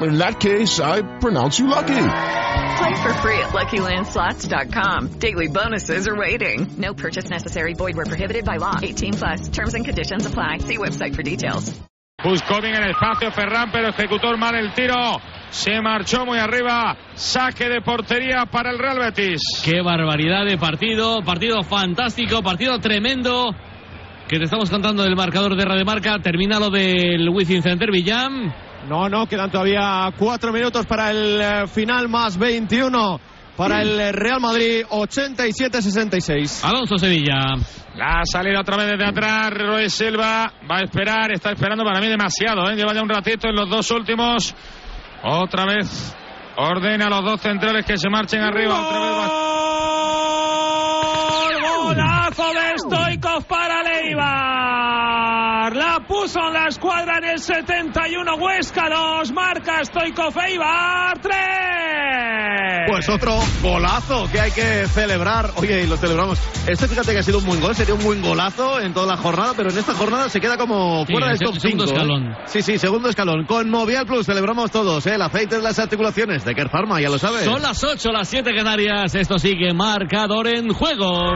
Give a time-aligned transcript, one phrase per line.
[0.00, 1.88] In that case, I pronounce you lucky.
[1.88, 5.18] Play for free at LuckyLandSlots.com.
[5.18, 6.66] Daily bonuses are waiting.
[6.78, 7.74] No purchase necessary.
[7.74, 8.78] Void where prohibited by law.
[8.80, 9.48] 18 plus.
[9.50, 10.58] Terms and conditions apply.
[10.58, 11.78] See website for details.
[12.22, 15.20] Buscovic en el espacio, Ferran, pero ejecutó mal el tiro.
[15.50, 16.96] Se marchó muy arriba.
[17.14, 19.40] Saque de portería para el Real Betis.
[19.64, 21.22] Qué barbaridad de partido.
[21.22, 23.54] Partido fantástico, partido tremendo.
[24.28, 26.18] Que te estamos cantando del marcador de Rademarca.
[26.20, 28.52] Termina lo del Wizzing Center Villam.
[28.88, 33.20] No, no, quedan todavía cuatro minutos para el eh, final más 21
[33.56, 36.64] para el Real Madrid 87-66.
[36.64, 37.56] Alonso Sevilla.
[37.94, 42.08] La salida otra vez desde atrás, Roy Silva va a esperar, está esperando para mí
[42.08, 42.76] demasiado, ¿eh?
[42.76, 44.54] lleva ya un ratito en los dos últimos.
[45.22, 46.16] Otra vez
[46.56, 48.80] ordena a los dos centrales que se marchen arriba.
[48.80, 49.28] Otra vez va...
[51.82, 54.49] Golazo de Stoikov para Leibar.
[56.32, 58.36] Puso en la escuadra en el 71.
[58.36, 59.32] Huesca 2.
[59.32, 61.34] Marca Stoikov Eibar 3.
[62.88, 65.50] Pues otro golazo que hay que celebrar.
[65.56, 66.38] Oye, y lo celebramos.
[66.68, 69.16] Este fíjate que ha sido un buen gol, sería un buen golazo en toda la
[69.16, 71.60] jornada, pero en esta jornada se queda como Sí, fuera del ese top 5.
[71.62, 72.36] segundo escalón.
[72.46, 73.44] Sí, sí, segundo escalón.
[73.46, 75.14] Con Movial Plus celebramos todos, ¿eh?
[75.16, 77.42] el aceite de las articulaciones de Kerr Pharma, ya lo sabes.
[77.44, 79.16] Son las 8, las 7 Canarias.
[79.16, 81.32] Esto sigue marcador en juego.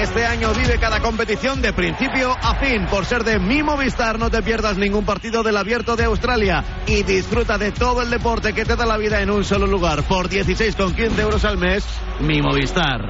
[0.00, 2.86] Este año vive cada competición de principio a fin.
[2.86, 7.02] Por ser de mi Movistar, no te pierdas ningún partido del Abierto de Australia y
[7.02, 10.02] disfruta de todo el deporte que te da la vida en un solo lugar.
[10.04, 11.84] Por 16,15 euros al mes,
[12.20, 13.00] mi Movistar.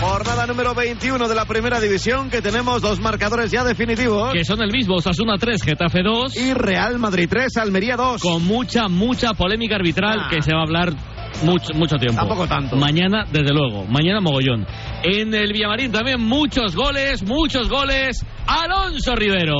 [0.00, 4.32] Jornada número 21 de la primera división que tenemos dos marcadores ya definitivos.
[4.32, 6.36] Que son el mismo, Osasuna 3, Getafe 2.
[6.36, 8.22] Y Real Madrid 3, Almería 2.
[8.22, 10.28] Con mucha, mucha polémica arbitral Ah.
[10.30, 10.94] que se va a hablar
[11.42, 12.16] mucho, mucho tiempo.
[12.16, 12.76] Tampoco tanto.
[12.76, 13.84] Mañana, desde luego.
[13.84, 14.66] Mañana mogollón.
[15.02, 18.24] En el Villamarín también muchos goles, muchos goles.
[18.46, 19.56] Alonso Rivero.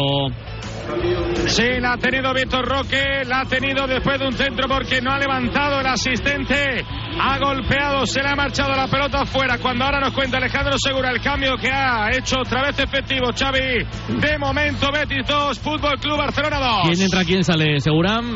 [1.46, 5.12] Sí, la ha tenido Víctor Roque, la ha tenido después de un centro porque no
[5.12, 6.84] ha levantado el asistente,
[7.18, 9.58] ha golpeado, se le ha marchado la pelota afuera.
[9.58, 13.84] Cuando ahora nos cuenta Alejandro Segura el cambio que ha hecho otra vez efectivo Xavi.
[14.20, 16.88] De momento Betis 2, Fútbol Club Barcelona 2.
[16.88, 17.80] ¿Quién entra, quién sale?
[17.80, 18.34] ¿Seguram?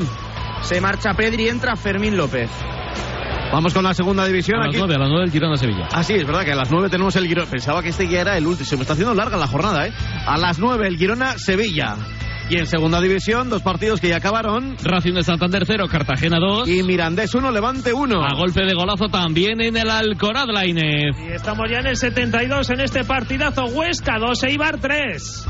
[0.62, 2.50] Se marcha Pedri, entra Fermín López.
[3.54, 4.78] Vamos con la segunda división A las aquí.
[4.78, 5.88] 9, a las 9 el Girona Sevilla.
[5.92, 7.48] Ah, sí, es verdad que a las 9 tenemos el Girona.
[7.48, 8.66] Pensaba que este ya era el último.
[8.66, 9.92] Se me está haciendo larga la jornada, ¿eh?
[10.26, 11.94] A las 9 el Girona-Sevilla.
[12.50, 14.76] Y en segunda división, dos partidos que ya acabaron.
[14.82, 16.68] Racing de Santander 0, Cartagena 2.
[16.68, 18.22] Y Mirandés 1, Levante 1.
[18.22, 21.16] A golpe de golazo también en el Alcoraz Lainez.
[21.26, 23.64] Y estamos ya en el 72 en este partidazo.
[23.64, 25.46] Huesca 2, Eibar 3.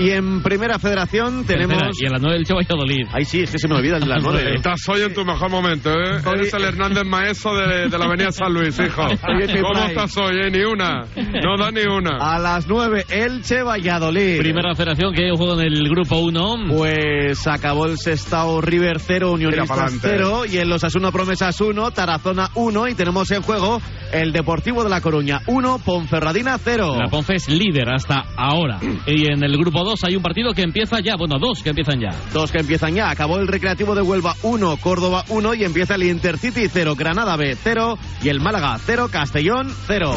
[0.00, 1.74] Y en primera federación tenemos.
[1.74, 3.06] Espera, y a las 9 el Che Valladolid.
[3.12, 4.54] Ay, sí, es que se me olvida de las 9.
[4.56, 6.16] Estás hoy en tu mejor momento, ¿eh?
[6.16, 9.02] Estoy- Eres el Hernández Maeso de, de la Avenida San Luis, hijo.
[9.62, 10.50] ¿Cómo estás hoy, eh?
[10.50, 11.06] Ni una.
[11.42, 12.16] No da ni una.
[12.18, 14.38] A las 9, Elche Valladolid.
[14.40, 16.56] Primera federación que juega en el grupo 1.
[16.68, 19.98] Pues acabó el Sestao River 0, Unionistas pa'lante.
[20.02, 23.80] 0 y en los Asuna Promesas 1, Tarazona 1 y tenemos en juego
[24.12, 26.96] el Deportivo de La Coruña 1, Ponferradina 0.
[26.98, 28.78] La Ponfe es líder hasta ahora.
[29.06, 31.16] Y en el grupo 2 hay un partido que empieza ya.
[31.16, 32.10] Bueno, dos que empiezan ya.
[32.32, 33.10] Dos que empiezan ya.
[33.10, 37.56] Acabó el Recreativo de Huelva 1, Córdoba 1 y empieza el Intercity 0, Granada B
[37.62, 40.14] 0 y el Málaga 0, Castellón 0.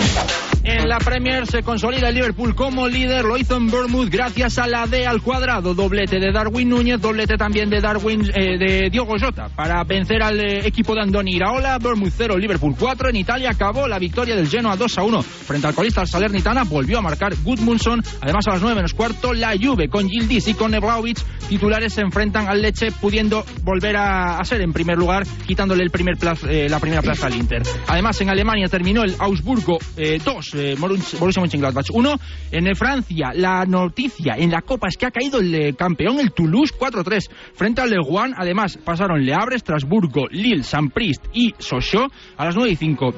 [0.70, 4.68] En la Premier se consolida el Liverpool como líder, lo hizo en Bournemouth gracias a
[4.68, 9.16] la D al cuadrado, doblete de Darwin Núñez, doblete también de Darwin eh, de Diogo
[9.18, 13.52] Jota para vencer al eh, equipo de Andoni Iraola, Bournemouth 0, Liverpool 4, en Italia
[13.52, 17.02] acabó la victoria del Genoa 2 a 1 frente al colista al Salernitana, volvió a
[17.02, 21.18] marcar Gudmundsson, además a las 9 menos cuarto la Juve con Gildis y con Nebraovic
[21.48, 26.18] titulares se enfrentan al Leche pudiendo volver a, ser en primer lugar quitándole el primer
[26.50, 27.64] eh, la primera plaza al Inter.
[27.88, 32.16] Además en Alemania terminó el Augsburgo 2, eh, Borussia Mönchengladbach 1.
[32.52, 36.20] En eh, Francia la noticia en la Copa es que ha caído el eh, campeón
[36.20, 38.34] el Toulouse 4-3 frente al Le Rouen.
[38.38, 43.14] Además pasaron Le Havre, Estrasburgo, Lille, Saint-Priest y Sochaux a las 9 y 5.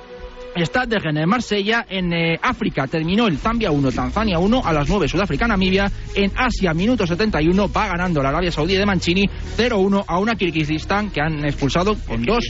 [0.56, 1.86] Stade de Rennes Marsella.
[1.90, 5.92] En eh, África terminó el Zambia 1, Tanzania 1 a las 9 Sudáfrica Namibia.
[6.16, 9.26] En Asia, minuto 71, va ganando la Arabia Saudí de Mancini
[9.58, 12.44] 0-1 a una Kirguistán que han expulsado con dos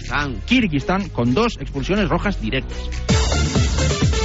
[0.45, 3.58] Kirguistán con dos expulsiones rojas directas.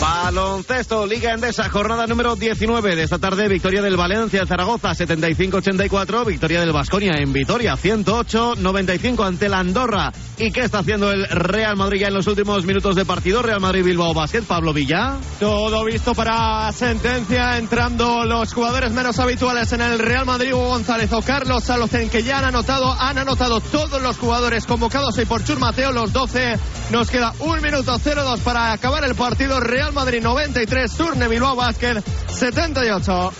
[0.04, 6.26] Baloncesto, Liga Endesa, jornada número 19 de esta tarde, victoria del Valencia en Zaragoza 75-84,
[6.26, 10.12] victoria del Vasconia en Vitoria 108-95 ante la Andorra.
[10.36, 13.40] ¿Y qué está haciendo el Real Madrid en los últimos minutos de partido?
[13.40, 15.16] Real Madrid-Bilbao Basket, Pablo Villa.
[15.40, 21.10] Todo visto para sentencia, entrando los jugadores menos habituales en el Real Madrid, Hugo González
[21.14, 25.42] o Carlos Salocen, que ya han anotado, han anotado todos los jugadores convocados y por
[25.44, 26.58] Chur Mateo los 12.
[26.90, 29.60] Nos queda un minuto 0-2 para acabar el partido.
[29.60, 33.32] Real Madrid 93, Turne Bilbao Basket 78.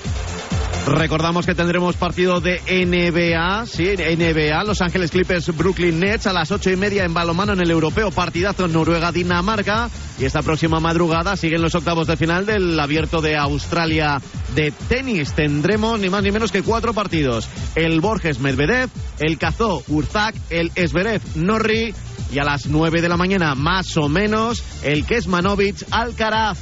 [0.87, 6.53] Recordamos que tendremos partido de NBA, sí, NBA, Los Ángeles Clippers, Brooklyn Nets a las
[6.53, 9.89] ocho y media en balomano en el europeo, partidazo Noruega-Dinamarca.
[10.19, 14.21] Y esta próxima madrugada siguen los octavos de final del abierto de Australia
[14.55, 15.33] de tenis.
[15.33, 17.49] Tendremos ni más ni menos que cuatro partidos.
[17.75, 21.95] El Borges Medvedev, el Cazó Urzak, el Esberev Norri
[22.35, 26.59] y a las 9 de la mañana, más o menos, el Kesmanovic Alcaraz.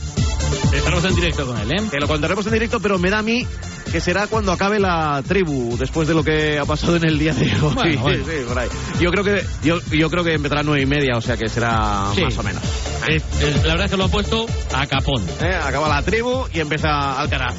[0.73, 1.83] Estaremos en directo con él, ¿eh?
[1.91, 3.47] Te lo contaremos en directo, pero me da a mí
[3.91, 7.35] que será cuando acabe la tribu, después de lo que ha pasado en el día
[7.35, 7.75] de hoy.
[7.75, 8.25] Bueno, bueno.
[8.27, 8.69] Sí, por ahí.
[9.01, 11.49] Yo creo que yo, yo creo que empezará a nueve y media, o sea que
[11.49, 12.23] será Sí.
[12.23, 12.63] más o menos.
[13.09, 15.23] Es- es- la verdad es que lo han puesto a capón.
[15.43, 15.55] ¿Eh?
[15.63, 17.55] Acaba la tribu y empieza Alcaraz.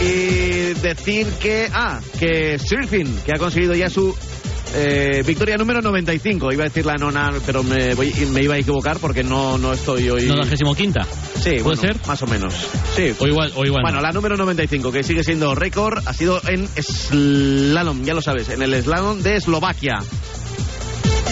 [0.00, 1.68] Y decir que.
[1.72, 4.14] Ah, que Surfing, que ha conseguido ya su
[4.76, 6.52] eh, victoria número 95.
[6.52, 9.72] Iba a decir la nona, pero me, voy- me iba a equivocar porque no, no
[9.72, 10.26] estoy hoy.
[10.26, 11.04] ¿Nonagésimo quinta?
[11.04, 11.96] Sí, ¿Puede bueno, ser?
[12.06, 12.54] Más o menos.
[12.94, 13.14] Sí.
[13.18, 14.02] O igual, o igual Bueno, no.
[14.02, 18.62] la número 95, que sigue siendo récord, ha sido en slalom, ya lo sabes, en
[18.62, 19.98] el slalom de Eslovaquia.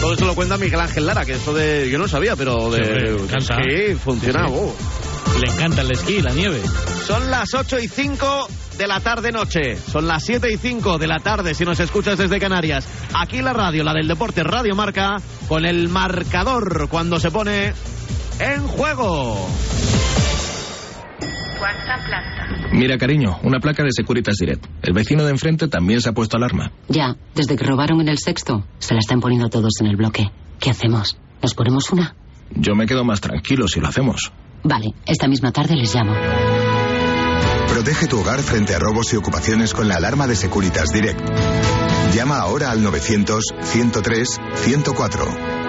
[0.01, 1.89] Todo eso lo cuenta Miguel Ángel Lara, que eso de.
[1.91, 3.17] Yo no sabía, pero de.
[3.19, 4.49] Sí, funciona.
[4.49, 4.61] Sí, sí.
[4.61, 4.75] oh.
[5.41, 6.61] Le encanta el esquí, la nieve.
[7.07, 9.77] Son las 8 y 5 de la tarde-noche.
[9.77, 12.87] Son las 7 y 5 de la tarde si nos escuchas desde Canarias.
[13.15, 15.17] Aquí la radio, la del deporte Radio Marca,
[15.49, 17.73] con el marcador cuando se pone
[18.39, 19.49] en juego.
[22.73, 24.67] Mira, cariño, una placa de Securitas Direct.
[24.83, 26.73] El vecino de enfrente también se ha puesto alarma.
[26.89, 30.31] Ya, desde que robaron en el sexto, se la están poniendo todos en el bloque.
[30.59, 31.17] ¿Qué hacemos?
[31.41, 32.17] ¿Nos ponemos una?
[32.51, 34.33] Yo me quedo más tranquilo si lo hacemos.
[34.65, 36.15] Vale, esta misma tarde les llamo.
[37.75, 41.19] Protege tu hogar frente a robos y ocupaciones con la alarma de Securitas Direct.
[42.15, 45.65] Llama ahora al 900-103-104.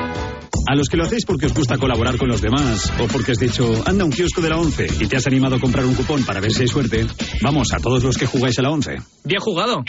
[0.67, 3.39] A los que lo hacéis porque os gusta colaborar con los demás o porque has
[3.39, 6.23] dicho, anda un kiosco de la 11 y te has animado a comprar un cupón
[6.25, 7.07] para ver si hay suerte,
[7.41, 8.97] vamos a todos los que jugáis a la 11.
[9.23, 9.83] Bien jugado.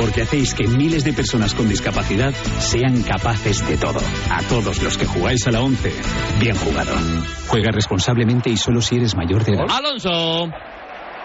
[0.00, 4.00] Porque hacéis que miles de personas con discapacidad sean capaces de todo.
[4.28, 5.92] A todos los que jugáis a la 11,
[6.40, 6.96] bien jugado.
[7.46, 9.66] Juega responsablemente y solo si eres mayor de edad.
[9.70, 10.50] Alonso.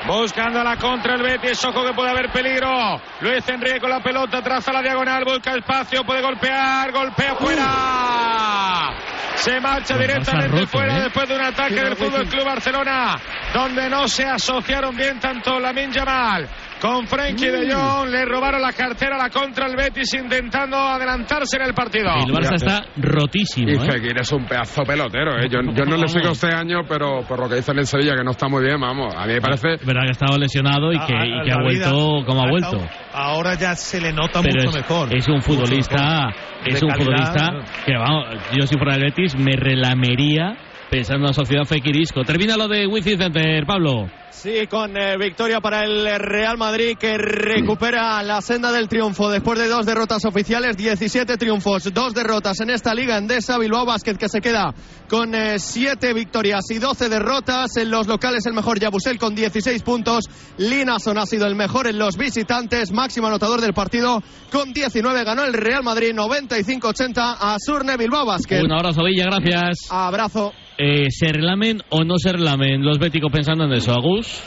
[0.07, 2.99] Buscando la contra el Betis, ojo que puede haber peligro.
[3.21, 8.89] Luis Enrique con la pelota, traza la diagonal, busca espacio, puede golpear, golpea fuera.
[9.35, 11.01] Se marcha Pues directamente roto, fuera ¿eh?
[11.03, 12.27] después de un ataque del Fútbol.
[12.27, 13.17] Club Barcelona,
[13.53, 16.47] donde no se asociaron bien tanto Lamin Yamal
[16.81, 18.09] con Frenkie de Jong.
[18.09, 22.09] Le robaron la cartera a la contra el Betis intentando adelantarse en el partido.
[22.25, 23.69] El Barça está rotísimo.
[23.69, 23.79] Y ¿eh?
[23.79, 25.47] Fekir es un pedazo pelotero, ¿eh?
[25.49, 28.23] Yo, yo no le sigo este año, pero por lo que dice en Sevilla, que
[28.23, 29.13] no está muy bien, vamos.
[29.15, 29.77] A mí me parece.
[29.85, 32.77] Verdad que ha estado lesionado y que, y que ha vuelto como ha vuelto.
[33.13, 35.15] Ahora ya se le nota Pero mucho es, mejor.
[35.15, 36.29] es un futbolista,
[36.65, 37.05] es un calidad.
[37.05, 38.25] futbolista que vamos,
[38.57, 40.55] yo si fuera el Betis me relamería
[40.89, 42.23] pensando en la sociedad Fequirisco.
[42.23, 44.09] Termina lo de Wifi Center, Pablo.
[44.31, 49.59] Sí, con eh, victoria para el Real Madrid que recupera la senda del triunfo después
[49.59, 53.57] de dos derrotas oficiales, 17 triunfos, dos derrotas en esta liga endesa.
[53.57, 54.73] Bilbao Basket que se queda
[55.09, 57.75] con 7 victorias y 12 derrotas.
[57.75, 60.23] En los locales el mejor Yabusel con 16 puntos.
[60.57, 65.23] Linason ha sido el mejor en los visitantes, máximo anotador del partido con 19.
[65.25, 68.63] Ganó el Real Madrid 95-80 a Surne Bilbao Basket.
[68.63, 69.87] Un abrazo, Villa, gracias.
[69.89, 70.53] Abrazo.
[70.81, 74.41] Eh, ¿Se relamen o no se relamen los béticos pensando en eso, Agus?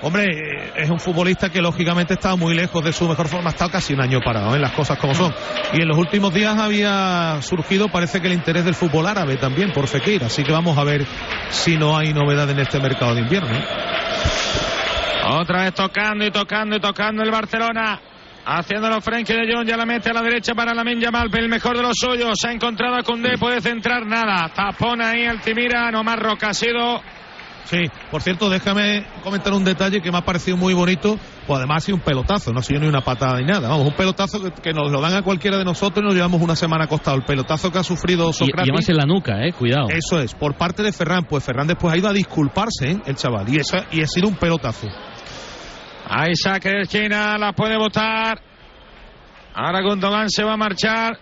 [0.00, 3.52] Hombre, eh, es un futbolista que lógicamente está muy lejos de su mejor forma, ha
[3.52, 5.34] estado casi un año parado, en las cosas como son.
[5.74, 9.70] Y en los últimos días había surgido, parece que el interés del fútbol árabe también
[9.70, 11.04] por Fekir, así que vamos a ver
[11.50, 13.54] si no hay novedad en este mercado de invierno.
[13.54, 13.64] ¿eh?
[15.28, 18.00] Otra vez tocando y tocando y tocando el Barcelona.
[18.44, 21.76] Haciéndolo Frenkie de Jong, ya la mete a la derecha para Lamin Yamal, el mejor
[21.76, 22.38] de los suyos.
[22.40, 24.48] Se ha encontrado a Cundé, puede centrar nada.
[24.54, 27.00] Tapón ahí Altimira, no más Roca ha sido
[27.70, 27.78] Sí,
[28.10, 31.16] por cierto, déjame comentar un detalle que me ha parecido muy bonito.
[31.46, 33.68] Pues además ha sido un pelotazo, no ha sido ni una patada ni nada.
[33.68, 36.40] Vamos, un pelotazo que, que nos lo dan a cualquiera de nosotros y nos llevamos
[36.42, 37.16] una semana acostado.
[37.16, 38.66] El pelotazo que ha sufrido Y, Socrates.
[38.66, 39.86] y además en la nuca, eh, cuidado.
[39.88, 41.24] Eso es, por parte de Ferran.
[41.26, 42.98] Pues Ferran después ha ido a disculparse, ¿eh?
[43.06, 43.48] el chaval.
[43.48, 44.88] Y, eso, y ha sido un pelotazo.
[46.12, 48.42] Ahí saque de esquina, la puede botar.
[49.54, 51.16] Ahora Gundogan se va a marchar.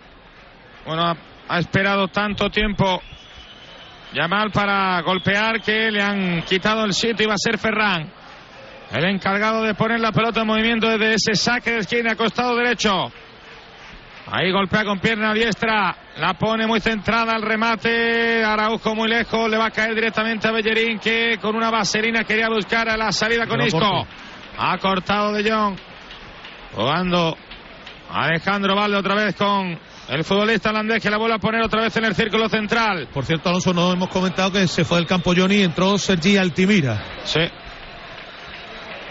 [0.83, 1.15] Bueno, ha,
[1.47, 2.99] ha esperado tanto tiempo
[4.13, 8.11] Yamal para golpear que le han quitado el sitio y va a ser Ferran.
[8.91, 13.11] El encargado de poner la pelota en movimiento desde ese saque de esquina, costado derecho.
[14.31, 18.43] Ahí golpea con pierna diestra, la pone muy centrada al remate.
[18.43, 22.49] Araujo muy lejos, le va a caer directamente a Bellerín que con una vaselina quería
[22.49, 23.79] buscar a la salida con Isco.
[23.79, 24.28] corto.
[24.61, 25.77] Ha cortado de Jong.
[26.75, 27.37] Jugando
[28.11, 31.95] Alejandro Valde otra vez con el futbolista holandés que la vuelve a poner otra vez
[31.95, 33.07] en el círculo central.
[33.13, 36.35] Por cierto, Alonso, no hemos comentado que se fue del campo Johnny y entró Sergi
[36.35, 37.01] Altimira.
[37.23, 37.39] Sí.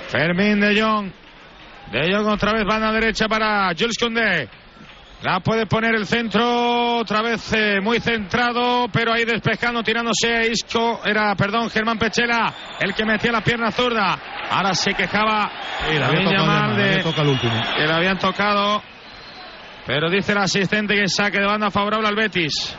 [0.08, 1.10] Fermín de Jong.
[1.92, 4.50] De Jong otra vez banda derecha para Jules Koundé.
[5.22, 10.46] La puede poner el centro, otra vez eh, muy centrado, pero ahí despejando, tirándose a
[10.46, 14.16] Isco, era, perdón, Germán Pechela, el que metía la pierna zurda.
[14.48, 15.50] Ahora se quejaba
[15.88, 17.62] Sí, Yamal de el último.
[17.76, 18.80] que le habían tocado,
[19.86, 22.78] pero dice el asistente que saque de banda favorable al Betis.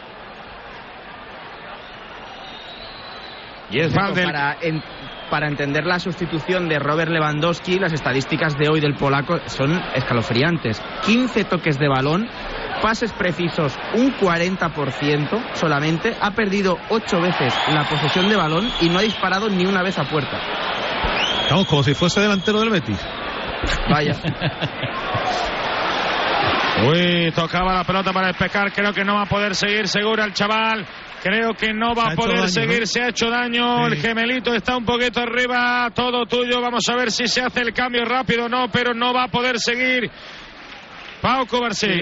[3.71, 4.23] Y es Valde.
[4.23, 4.81] para, en-
[5.29, 10.81] para entender la sustitución de Robert Lewandowski, las estadísticas de hoy del polaco son escalofriantes.
[11.05, 12.27] 15 toques de balón,
[12.81, 18.99] pases precisos un 40% solamente, ha perdido 8 veces la posesión de balón y no
[18.99, 20.39] ha disparado ni una vez a puerta.
[21.49, 22.99] Vamos, como si fuese delantero del Betis.
[23.89, 24.15] Vaya.
[26.87, 28.71] Uy, tocaba la pelota para despejar.
[28.71, 30.85] Creo que no va a poder seguir segura el chaval.
[31.23, 32.79] Creo que no va a poder daño, seguir.
[32.81, 32.85] ¿no?
[32.85, 33.87] Se ha hecho daño.
[33.87, 33.93] Sí.
[33.93, 35.89] El gemelito está un poquito arriba.
[35.93, 36.61] Todo tuyo.
[36.61, 39.27] Vamos a ver si se hace el cambio rápido o no, pero no va a
[39.27, 40.09] poder seguir.
[41.21, 42.01] Pau Covarsí.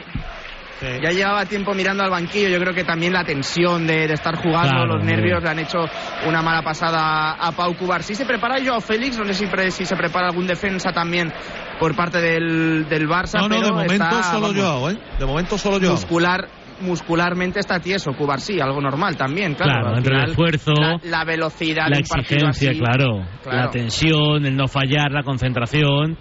[0.79, 2.49] Ya llevaba tiempo mirando al banquillo.
[2.49, 5.57] Yo creo que también la tensión de, de estar jugando, Claro, los nervios le han
[5.57, 5.79] hecho
[6.27, 8.03] una mala pasada a Pau Cubar.
[8.03, 11.33] Si se prepara Joao Félix, no sé si, pre- si se prepara algún defensa también
[11.79, 13.39] por parte del, del Barça.
[13.39, 14.99] No, no, pero de momento está, solo vamos, Joao, ¿eh?
[15.17, 15.93] De momento solo Joao.
[15.93, 16.47] Muscular,
[16.81, 19.97] muscularmente está tieso, Cubar sí, algo normal también, claro.
[19.97, 23.57] Entre el esfuerzo, La, la velocidad la exigencia, así, claro, claro.
[23.57, 26.17] la tensión, el no fallar, la concentración.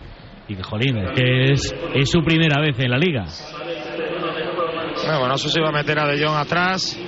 [0.48, 3.26] Y que, jolín, es que es, es su primera vez en la liga.
[5.04, 6.98] Bueno, no sé si va a meter a De Jong atrás.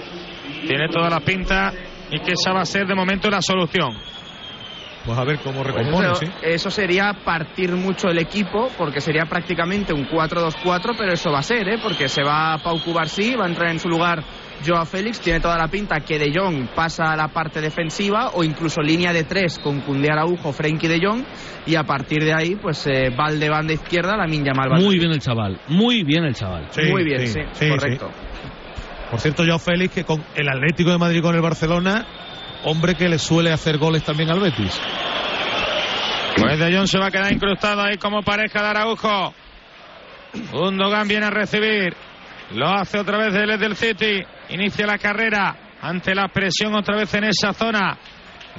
[0.67, 1.73] Tiene toda la pinta.
[2.11, 3.91] Y que esa va a ser de momento la solución.
[5.09, 6.27] Pues a ver cómo Pues recompone, eso, sí.
[6.43, 11.43] eso sería partir mucho el equipo, porque sería prácticamente un 4-2-4, pero eso va a
[11.43, 11.79] ser, ¿eh?
[11.83, 14.23] porque se va Pau Cubarsí, va a entrar en su lugar
[14.67, 18.45] Joao Félix, tiene toda la pinta que De Jong pasa a la parte defensiva, o
[18.45, 21.25] incluso línea de tres con Cundé Araujo, Frenkie De Jong,
[21.65, 25.13] y a partir de ahí, pues eh, Valde banda izquierda, la Yamal banda Muy bien
[25.13, 26.67] el chaval, muy bien el chaval.
[26.69, 28.11] Sí, Muy bien, sí, sí, correcto.
[29.11, 32.05] Por cierto, Joao Félix, que con el Atlético de Madrid y con el Barcelona,
[32.65, 34.81] hombre que le suele hacer goles también al Betis.
[36.37, 39.35] Pues De Jong se va a quedar incrustado ahí como pareja de Araujo.
[40.53, 41.95] Gundogan viene a recibir.
[42.53, 44.23] Lo hace otra vez desde del City.
[44.51, 47.99] Inicia la carrera ante la presión otra vez en esa zona.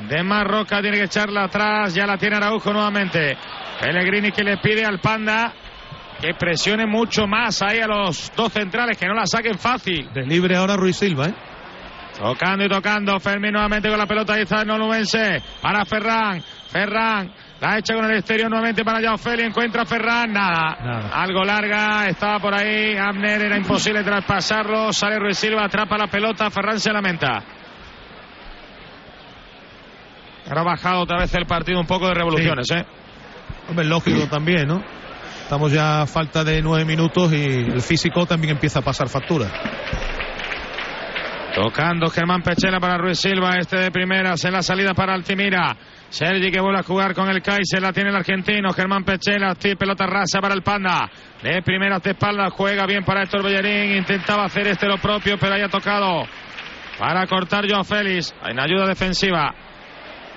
[0.09, 1.93] De Marroca tiene que echarla atrás.
[1.93, 3.37] Ya la tiene Araujo nuevamente.
[3.79, 5.53] Pellegrini que le pide al Panda
[6.19, 10.09] que presione mucho más ahí a los dos centrales, que no la saquen fácil.
[10.13, 11.33] De libre ahora Ruiz Silva, ¿eh?
[12.19, 13.19] Tocando y tocando.
[13.19, 14.33] Fermín nuevamente con la pelota.
[14.33, 15.41] Ahí está el Nolumense.
[15.61, 16.41] Para Ferran.
[16.69, 17.31] Ferran.
[17.61, 19.47] La echa con el exterior nuevamente para Joao Félix.
[19.49, 20.31] Encuentra a Ferran.
[20.33, 20.77] Nada.
[20.83, 21.09] Nada.
[21.13, 22.07] Algo larga.
[22.07, 22.97] Estaba por ahí.
[22.97, 24.91] Abner era imposible traspasarlo.
[24.91, 25.65] Sale Ruiz Silva.
[25.65, 26.49] Atrapa la pelota.
[26.49, 27.41] Ferran se lamenta.
[30.47, 32.75] Ahora ha bajado otra vez el partido un poco de revoluciones, Sí.
[32.75, 32.85] ¿eh?
[33.69, 34.81] Hombre, lógico también, ¿no?
[35.43, 39.47] Estamos ya a falta de nueve minutos y el físico también empieza a pasar factura.
[41.53, 45.75] Tocando Germán Pechela para Ruiz Silva, este de primeras en la salida para Altimira.
[46.09, 48.71] Sergi que vuelve a jugar con el Kaiser, la tiene el argentino.
[48.71, 51.09] Germán Pechela, pelota rasa para el Panda.
[51.41, 53.97] De primeras de espalda, juega bien para Héctor Bellerín.
[53.97, 56.23] Intentaba hacer este lo propio, pero haya tocado
[56.99, 58.33] para cortar Joao Félix.
[58.45, 59.53] En ayuda defensiva.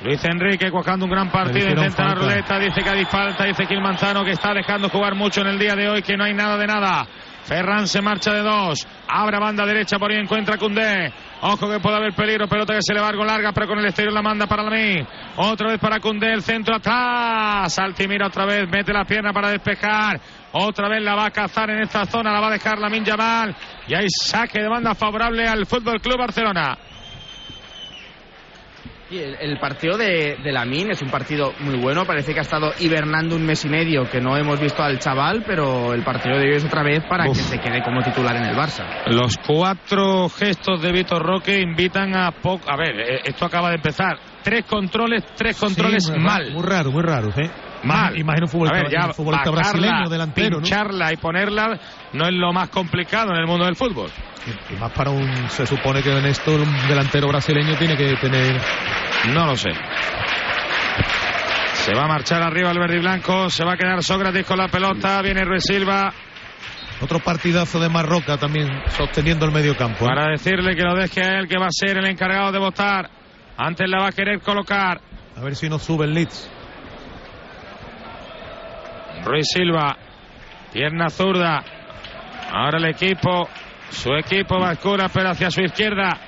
[0.03, 3.81] Luis Enrique cuajando un gran partido, intenta la ruleta, dice que hay falta, dice Gil
[3.81, 6.57] Manzano que está dejando jugar mucho en el día de hoy, que no hay nada
[6.57, 7.07] de nada.
[7.45, 11.13] Ferran se marcha de dos, abre banda derecha, por ahí encuentra Cundé.
[11.41, 13.87] Ojo que puede haber peligro, pelota que se le va algo larga, pero con el
[13.87, 15.05] exterior la manda para mí.
[15.37, 17.77] Otra vez para Cundé, el centro atrás.
[17.81, 20.21] Altimira otra vez, mete la pierna para despejar.
[20.53, 23.57] Otra vez la va a cazar en esta zona, la va a dejar la Yamal.
[23.89, 26.79] Y hay saque de banda favorable al Fútbol Club Barcelona.
[29.13, 32.07] Sí, el, el partido de, de Lamin es un partido muy bueno.
[32.07, 35.45] Parece que ha estado hibernando un mes y medio que no hemos visto al chaval,
[35.47, 37.37] pero el partido de hoy es otra vez para Uf.
[37.37, 38.87] que se quede como titular en el Barça.
[39.09, 42.71] Los cuatro gestos de Vitor Roque invitan a poco.
[42.71, 44.17] A ver, eh, esto acaba de empezar.
[44.43, 46.51] Tres controles, tres controles Sí, muy mal.
[46.51, 47.51] Muy raro, muy raro, ¿eh?
[47.85, 48.19] Mal.
[48.19, 50.63] Imagino un futbolista, A ver, ya un futbolista bajarla, brasileño, delantero, ¿no?
[50.63, 51.79] pincharla y ponerla
[52.13, 54.11] no es lo más complicado en el mundo del fútbol.
[54.71, 55.49] Y más para un.
[55.51, 58.61] Se supone que en esto un delantero brasileño tiene que tener.
[59.33, 59.71] No lo sé.
[61.75, 63.51] Se va a marchar arriba el verde y blanco.
[63.51, 65.21] Se va a quedar Sócrates con la pelota.
[65.23, 66.13] Viene Ruiz Silva.
[67.01, 70.05] Otro partidazo de Marroca también sosteniendo el medio campo.
[70.05, 70.09] ¿eh?
[70.09, 73.11] Para decirle que lo deje a él, que va a ser el encargado de votar.
[73.57, 75.01] Antes la va a querer colocar.
[75.37, 76.49] A ver si nos sube el Leeds.
[79.25, 79.97] Ruiz Silva,
[80.73, 81.63] pierna zurda.
[82.53, 83.49] Ahora el equipo,
[83.91, 86.19] su equipo bascula, pero hacia su izquierda.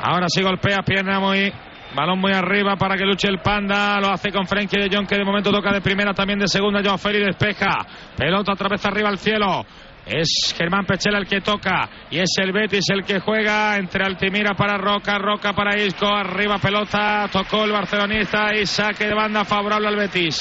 [0.00, 1.52] Ahora sí golpea, pierna muy.
[1.94, 3.98] Balón muy arriba para que luche el Panda.
[4.00, 6.82] Lo hace con Frenkie de Jong, que de momento toca de primera, también de segunda.
[6.82, 7.78] Joao Félix despeja.
[8.16, 9.64] Pelota otra vez arriba al cielo.
[10.04, 11.88] Es Germán Pechela el que toca.
[12.10, 16.06] Y es el Betis el que juega entre Altimira para Roca, Roca para Isco.
[16.06, 17.28] Arriba pelota.
[17.32, 20.38] Tocó el barcelonista y saque de banda favorable al Betis.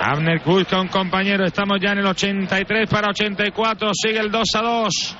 [0.00, 1.44] Abner un compañero.
[1.44, 3.90] Estamos ya en el 83 para 84.
[3.92, 5.16] Sigue el 2 a 2.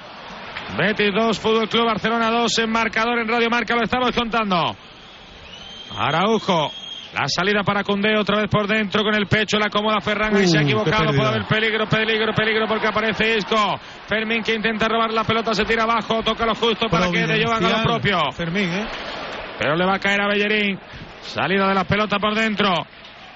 [0.79, 3.75] Betis 2, Fútbol Club Barcelona 2 en marcador en Radio Marca.
[3.77, 4.75] Lo estamos contando.
[5.97, 6.73] Araujo.
[7.13, 10.47] La salida para Cundé otra vez por dentro con el pecho, la acomoda Ferran y
[10.47, 13.81] se ha equivocado, puede haber peligro, peligro, peligro porque aparece Isco.
[14.07, 17.45] Fermín que intenta robar la pelota, se tira abajo, toca lo justo para que De
[17.45, 18.31] Jong haga lo propio.
[18.31, 18.87] Fermín, ¿eh?
[19.59, 20.79] Pero le va a caer a Bellerín.
[21.21, 22.75] Salida de la pelota por dentro.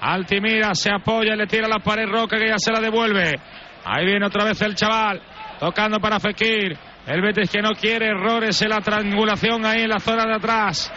[0.01, 3.33] Altimira se apoya, le tira la pared Roca que ya se la devuelve.
[3.85, 5.21] Ahí viene otra vez el chaval.
[5.59, 6.77] Tocando para Fekir.
[7.07, 10.91] El Betis que no quiere errores en la triangulación ahí en la zona de atrás.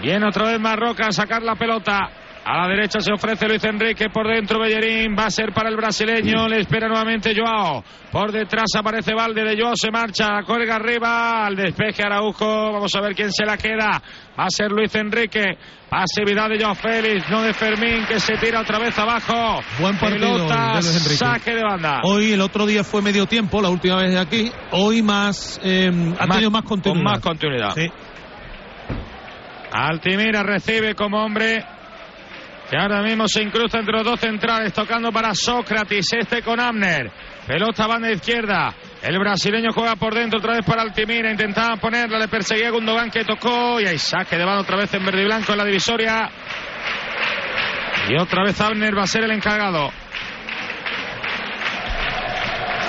[0.00, 2.23] Viene otra vez Marroca a sacar la pelota.
[2.46, 5.76] A la derecha se ofrece Luis Enrique, por dentro Bellerín, va a ser para el
[5.76, 7.82] brasileño, le espera nuevamente Joao.
[8.12, 13.00] Por detrás aparece Valde de Joao, se marcha, cuelga arriba, al despeje Araujo, vamos a
[13.00, 14.02] ver quién se la queda.
[14.38, 15.56] Va a ser Luis Enrique,
[15.88, 19.62] pasividad de Joao Félix, no de Fermín, que se tira otra vez abajo.
[19.80, 22.00] Buen partido Pelota, de saque de banda.
[22.02, 24.52] Hoy, el otro día fue medio tiempo, la última vez de aquí.
[24.72, 25.58] Hoy más.
[25.64, 27.02] eh, ha Más- tenido más continuidad.
[27.04, 27.70] Con más continuidad.
[27.74, 27.86] Sí.
[29.72, 31.64] Altimira recibe como hombre
[32.74, 37.08] que ahora mismo se incrusta entre los dos centrales tocando para Sócrates, este con Amner.
[37.46, 38.74] Pelota banda izquierda.
[39.00, 41.30] El brasileño juega por dentro otra vez para Altimira.
[41.30, 45.04] Intentaba ponerla, le perseguía Gundogan que tocó y hay saque de banda otra vez en
[45.04, 46.28] verde y blanco en la divisoria.
[48.08, 49.92] Y otra vez Amner va a ser el encargado.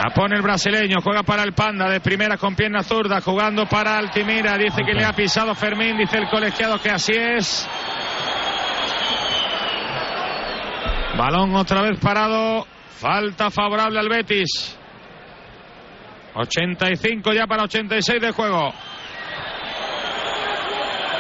[0.04, 4.00] La pone el brasileño, juega para el Panda de primera con pierna zurda, jugando para
[4.00, 4.58] Altimira.
[4.58, 7.70] Dice que le ha pisado Fermín, dice el colegiado que así es.
[11.18, 12.66] Balón otra vez parado.
[12.90, 14.78] Falta favorable al Betis.
[16.36, 18.74] 85 ya para 86 de juego.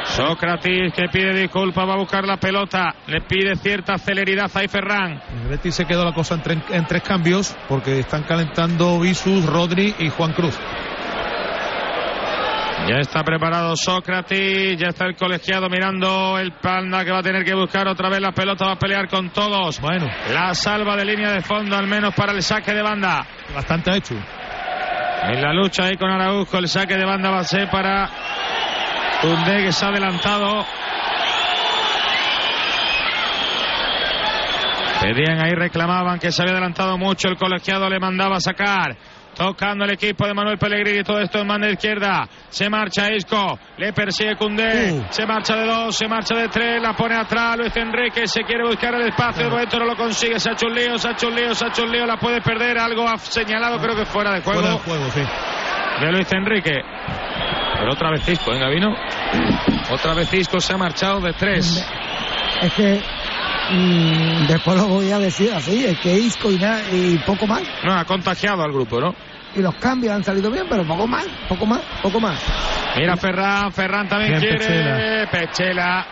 [0.05, 2.95] Sócrates que pide disculpas, va a buscar la pelota.
[3.07, 5.21] Le pide cierta celeridad a Ferran.
[5.49, 10.09] Betis se quedó la cosa en, en tres cambios porque están calentando Visus, Rodri y
[10.09, 10.57] Juan Cruz.
[12.87, 17.43] Ya está preparado Sócrates, ya está el colegiado mirando el panda que va a tener
[17.43, 19.81] que buscar otra vez la pelota, va a pelear con todos.
[19.81, 20.07] Bueno.
[20.31, 23.25] La salva de línea de fondo, al menos para el saque de banda.
[23.55, 24.13] Bastante hecho.
[24.13, 28.07] En la lucha ahí con Araujo, el saque de banda va a ser para
[29.19, 30.63] Tunde que se ha adelantado.
[35.01, 38.95] Pedían ahí, reclamaban que se había adelantado mucho, el colegiado le mandaba a sacar.
[39.35, 42.27] Tocando el equipo de Manuel Pellegrini, todo esto en mano izquierda.
[42.49, 45.05] Se marcha Isco, le persigue Cundé, Uh.
[45.09, 47.57] se marcha de dos, se marcha de tres, la pone atrás.
[47.57, 50.39] Luis Enrique se quiere buscar el espacio, de momento no lo consigue.
[50.39, 52.05] Se ha hecho un lío, se ha hecho un lío, se ha hecho un lío,
[52.05, 52.77] la puede perder.
[52.77, 55.21] Algo ha señalado, creo que fuera de juego Fuera de juego, sí.
[56.05, 56.81] de Luis Enrique.
[57.77, 58.95] Pero otra vez Isco, ¿eh, Gavino?
[59.91, 61.85] Otra vez Isco se ha marchado de tres.
[62.61, 63.01] Es que
[63.69, 67.63] mm, después lo voy a decir así, es que Isco y, nada- y poco más.
[67.83, 69.15] No, ha contagiado al grupo, ¿no?
[69.55, 72.39] Y los cambios han salido bien, pero poco más, poco más, poco más.
[72.97, 75.27] Mira Ferran, Ferran también Bien, quiere.
[75.27, 76.05] Pechela.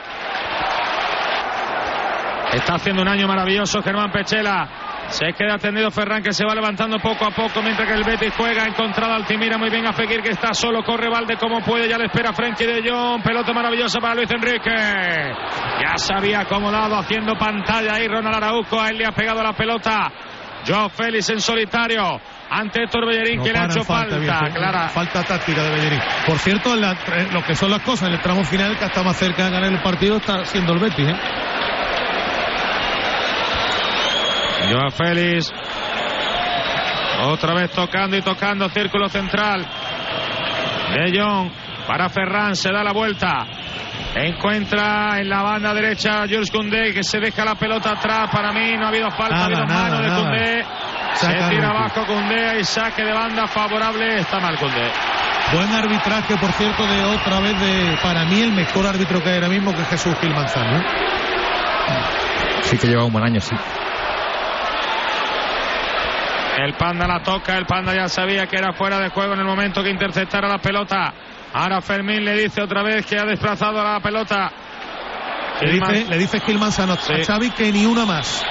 [2.54, 4.70] Está haciendo un año maravilloso Germán Pechela.
[5.14, 8.34] Se queda atendido Ferran que se va levantando poco a poco mientras que el Betis
[8.36, 8.64] juega.
[8.64, 10.84] Ha encontrado a Altimira muy bien a Fekir que está solo.
[10.84, 11.88] Corre Valde como puede.
[11.88, 13.22] Ya le espera Frenkie de Jong.
[13.22, 14.72] Pelota maravillosa para Luis Enrique.
[14.74, 18.82] Ya se había acomodado haciendo pantalla ahí Ronald Araujo.
[18.82, 20.12] A él le ha pegado la pelota.
[20.68, 24.54] Joao Félix en solitario ante Héctor Bellerín No que le ha hecho falta, bien, sí.
[24.54, 24.90] clara.
[24.90, 26.00] Falta táctica de Bellerín.
[26.26, 26.96] Por cierto, la-
[27.32, 29.72] lo que son las cosas, en el tramo final, que está más cerca de ganar
[29.72, 31.08] el partido, está siendo el Betis.
[31.08, 31.16] ¿eh?
[34.74, 35.52] Joao Félix.
[37.22, 39.66] Otra vez tocando y tocando círculo central.
[40.94, 41.52] De Jong
[41.88, 43.46] para Ferran, se da la vuelta.
[44.16, 48.30] Encuentra en la banda derecha a Jules Koundé que se deja la pelota atrás.
[48.32, 50.22] Para mí no ha habido falta, Nada, ha habido nada, mano de.
[50.22, 50.66] Koundé.
[51.14, 54.20] Se tira abajo Koundé y saque de banda favorable.
[54.20, 54.92] Está mal Koundé.
[55.54, 59.36] Buen arbitraje, por cierto, de otra vez de, para mí, el mejor árbitro que hay
[59.36, 60.82] ahora mismo, que es Jesús Gil Manzano.
[62.62, 63.56] Sí que lleva un buen año, sí.
[66.64, 69.46] El Panda la toca, el Panda ya sabía que era fuera de juego en el
[69.46, 71.14] momento que interceptara la pelota.
[71.54, 74.50] Ahora Fermín le dice otra vez que ha desplazado la pelota.
[75.62, 78.46] Le dice, le dice Gil Manzano a Xavi que ni una más.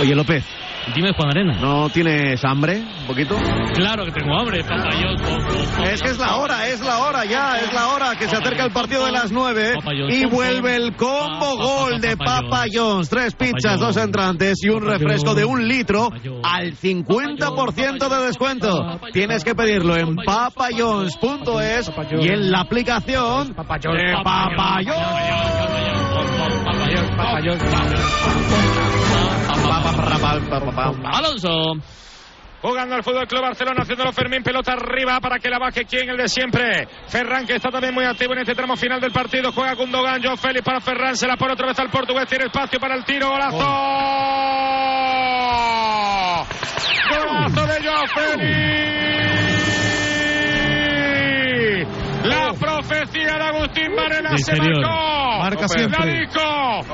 [0.00, 0.61] Oye, López.
[0.94, 1.58] Dime, Juan Arena.
[1.60, 2.82] ¿No tienes hambre?
[3.00, 3.36] ¿Un poquito?
[3.74, 5.16] Claro que tengo hambre, papayón.
[5.84, 8.64] Es que es la hora, es la hora ya, es la hora que se acerca
[8.64, 10.38] el partido de las nueve Papayón, y pom, pom.
[10.38, 12.64] vuelve el combo gol de Papa.
[13.08, 16.10] Tres pizzas, dos entrantes y un refresco de un litro
[16.42, 19.00] al 50% de descuento.
[19.12, 24.80] Tienes que pedirlo en papajohns.es y en la aplicación de Papa
[31.04, 31.74] Alonso.
[32.62, 36.16] Jugando al Fútbol Club Barcelona, haciéndolo Fermín, pelota arriba para que la baje quien el
[36.16, 36.86] de siempre.
[37.08, 39.50] Ferran, que está también muy activo en este tramo final del partido.
[39.50, 42.78] Juega Gundogan, Joe Félix para Ferran, se la pone otra vez al portugués, tiene espacio
[42.78, 43.58] para el tiro, golazo.
[47.10, 48.82] Golazo de Joe Félix.
[52.24, 54.80] La profecía de Agustín Varela Sí, se señor.
[54.80, 55.38] marcó.
[55.40, 55.98] Marca La siempre.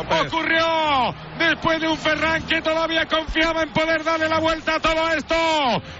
[0.00, 5.08] Ocurrió después de un Ferran que todavía confiaba en poder darle la vuelta a todo
[5.12, 5.34] esto.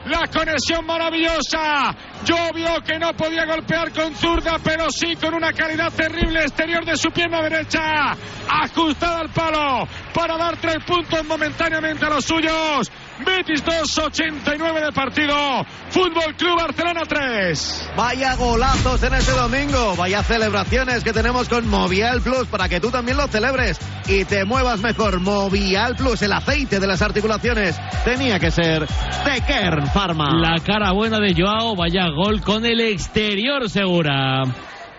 [0.06, 1.94] La conexión maravillosa.
[2.24, 6.96] Llovió que no podía golpear con zurda, pero sí con una calidad terrible exterior de
[6.96, 8.16] su pierna derecha.
[8.48, 12.90] Ajustada al palo para dar tres puntos momentáneamente a los suyos.
[13.24, 15.64] Betis 2, 89 de partido.
[15.90, 17.90] Fútbol Club Barcelona 3.
[17.96, 22.90] Vaya golazos en este domingo, vaya celebraciones que tenemos con Movial Plus para que tú
[22.90, 25.20] también lo celebres y te muevas mejor.
[25.20, 30.30] Movial Plus, el aceite de las articulaciones, tenía que ser de Kern Pharma.
[30.34, 34.44] La cara buena de Joao, vaya gol con el exterior segura.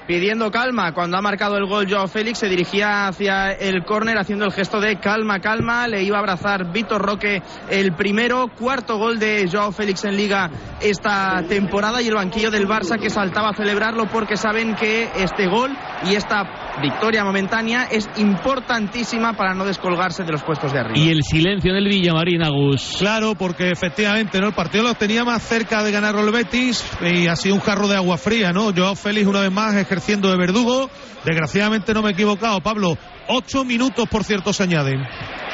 [0.10, 0.92] Pidiendo calma.
[0.92, 4.82] Cuando ha marcado el gol Joao Félix se dirigía hacia el córner haciendo el gesto
[4.82, 5.88] de calma, calma.
[5.88, 10.50] Le iba a abrazar Víctor Roque el primero, cuarto gol de Joao Félix en liga
[10.82, 15.46] esta temporada y el banquillo del Barça que saltaba a celebrarlo porque saben que este
[15.46, 20.98] gol y esta victoria momentánea es importantísima para no descolgarse de los puestos de arriba.
[20.98, 22.96] Y el silencio del Villamarín, Agus.
[23.00, 24.48] Claro, porque efectivamente, ¿no?
[24.48, 27.88] El partido lo tenía más cerca de ganar el Betis y ha sido un jarro
[27.88, 28.74] de agua fría, ¿no?
[28.76, 30.90] Joao Félix una vez más ejerciendo de verdugo.
[31.26, 32.98] Desgraciadamente no me he equivocado, Pablo.
[33.28, 35.02] Ocho minutos, por cierto, se añaden.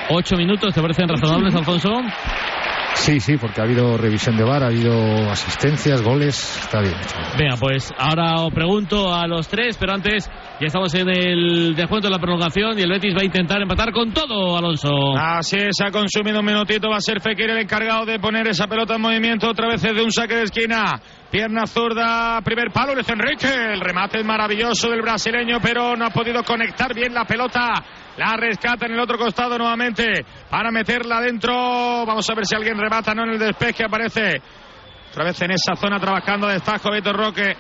[0.09, 1.89] Ocho minutos, ¿te parecen razonables, Alfonso?
[2.95, 6.95] Sí, sí, porque ha habido revisión de VAR, ha habido asistencias, goles, está bien.
[7.37, 10.27] Venga, pues ahora os pregunto a los tres, pero antes
[10.59, 13.91] ya estamos en el descuento de la prolongación y el Betis va a intentar empatar
[13.91, 15.15] con todo, Alonso.
[15.17, 16.89] Así es, ha consumido un minutito.
[16.89, 20.01] Va a ser Fekir el encargado de poner esa pelota en movimiento otra vez desde
[20.01, 20.99] un saque de esquina.
[21.29, 23.47] Pierna zurda, primer palo, Luis Enrique.
[23.73, 27.73] El remate es maravilloso del brasileño, pero no ha podido conectar bien la pelota.
[28.17, 32.05] La rescata en el otro costado nuevamente para meterla adentro.
[32.05, 34.41] Vamos a ver si alguien remata, no en el despeje aparece.
[35.09, 37.55] Otra vez en esa zona trabajando destajo Beto Roque.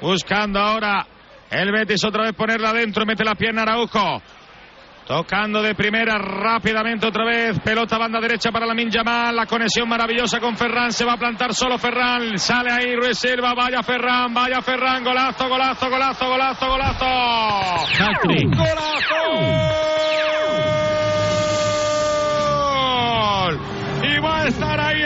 [0.00, 1.06] Buscando ahora
[1.50, 4.20] el Betis otra vez ponerla adentro, mete la pierna Araujo.
[5.06, 7.60] Tocando de primera rápidamente otra vez.
[7.60, 9.36] Pelota banda derecha para la Yamal.
[9.36, 10.90] La conexión maravillosa con Ferran.
[10.92, 12.36] Se va a plantar solo Ferran.
[12.38, 13.54] Sale ahí Ruiz Silva.
[13.54, 15.04] Vaya Ferran, vaya Ferran.
[15.04, 17.04] Golazo, golazo, golazo, golazo, golazo.
[17.06, 18.56] Hat-trick.
[18.56, 18.74] ¡Gol!
[24.02, 25.04] Y va a estar ahí,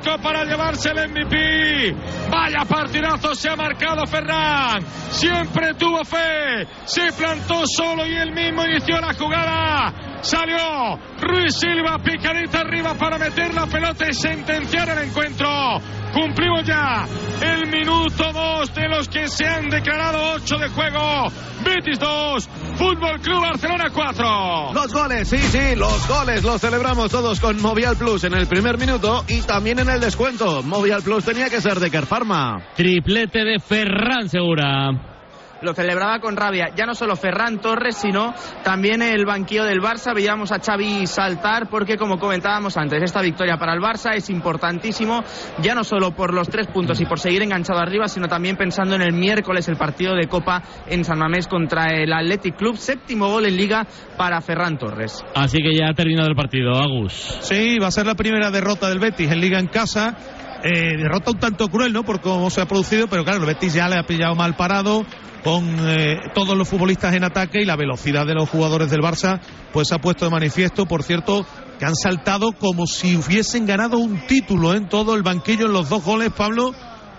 [0.00, 1.94] para llevarse el MVP.
[2.30, 4.82] Vaya partidazo se ha marcado Ferran.
[5.10, 6.66] Siempre tuvo fe.
[6.84, 10.20] Se plantó solo y él mismo inició la jugada.
[10.22, 15.80] Salió Ruiz Silva, picadita arriba para meter la pelota y sentenciar el encuentro.
[16.14, 17.08] Cumplimos ya
[17.42, 21.32] el minuto 2 de los que se han declarado 8 de juego.
[21.64, 24.72] Betis 2, Fútbol Club Barcelona 4.
[24.74, 28.78] Los goles, sí, sí, los goles los celebramos todos con Movial Plus en el primer
[28.78, 30.62] minuto y también en el descuento.
[30.62, 32.62] Movial Plus tenía que ser de Kerpharma.
[32.76, 35.13] Triplete de Ferran Segura.
[35.62, 36.70] Lo celebraba con rabia.
[36.76, 40.14] Ya no solo Ferran Torres, sino también el banquillo del Barça.
[40.14, 45.22] Veíamos a Xavi saltar porque, como comentábamos antes, esta victoria para el Barça es importantísimo,
[45.62, 48.94] ya no solo por los tres puntos y por seguir enganchado arriba, sino también pensando
[48.94, 52.76] en el miércoles el partido de Copa en San Mamés contra el Athletic Club.
[52.76, 53.86] Séptimo gol en Liga
[54.16, 55.24] para Ferran Torres.
[55.34, 57.12] Así que ya ha terminado el partido, Agus.
[57.40, 60.16] Sí, va a ser la primera derrota del Betis en Liga en casa.
[60.66, 62.04] Eh, derrota un tanto cruel, ¿no?
[62.04, 65.04] Por cómo se ha producido, pero claro, el Betis ya le ha pillado mal parado
[65.42, 69.40] con eh, todos los futbolistas en ataque y la velocidad de los jugadores del Barça,
[69.74, 71.44] pues ha puesto de manifiesto, por cierto,
[71.78, 75.90] que han saltado como si hubiesen ganado un título en todo el banquillo en los
[75.90, 76.72] dos goles, Pablo,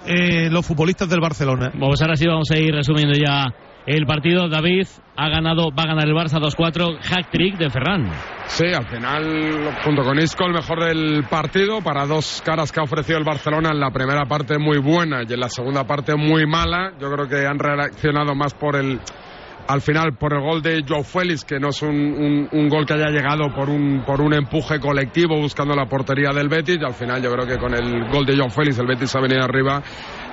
[0.08, 1.72] eh, los futbolistas del Barcelona.
[1.80, 3.46] Pues ahora sí vamos a ir resumiendo ya
[3.86, 4.50] el partido.
[4.50, 8.10] David ha ganado, va a ganar el Barça 2-4, hack trick de Ferran.
[8.48, 12.84] Sí, al final, junto con Isco, el mejor del partido para dos caras que ha
[12.84, 16.45] ofrecido el Barcelona en la primera parte muy buena y en la segunda parte muy
[16.45, 16.93] mala.
[17.00, 19.00] Yo creo que han reaccionado más por el
[19.67, 22.93] al final por el gol de Joe Félix, que no es un, un, gol que
[22.93, 26.93] haya llegado por un, por un empuje colectivo buscando la portería del Betis, y al
[26.93, 29.82] final yo creo que con el gol de Joe Félix el Betis ha venido arriba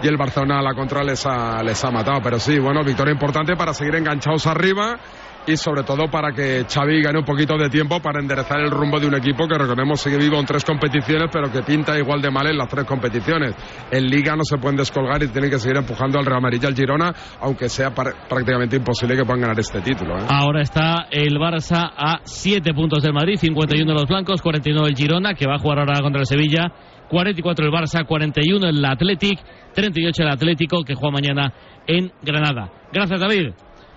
[0.02, 2.20] y el Barcelona a la contra les ha, les ha matado.
[2.22, 4.98] Pero sí, bueno, victoria importante para seguir enganchados arriba
[5.46, 9.00] y sobre todo para que Xavi gane un poquito de tiempo para enderezar el rumbo
[9.00, 12.30] de un equipo que recordemos sigue vivo en tres competiciones pero que pinta igual de
[12.30, 13.54] mal en las tres competiciones.
[13.90, 16.66] En Liga no se pueden descolgar y tienen que seguir empujando al Real Madrid y
[16.66, 20.18] al Girona aunque sea prácticamente imposible que puedan ganar este título.
[20.18, 20.26] ¿eh?
[20.28, 25.34] Ahora está el Barça a 7 puntos del Madrid, 51 los blancos, 49 el Girona
[25.34, 26.72] que va a jugar ahora contra el Sevilla.
[27.08, 29.38] 44 el Barça, 41 el Athletic,
[29.74, 31.52] 38 el Atlético que juega mañana
[31.86, 32.70] en Granada.
[32.90, 33.52] Gracias David.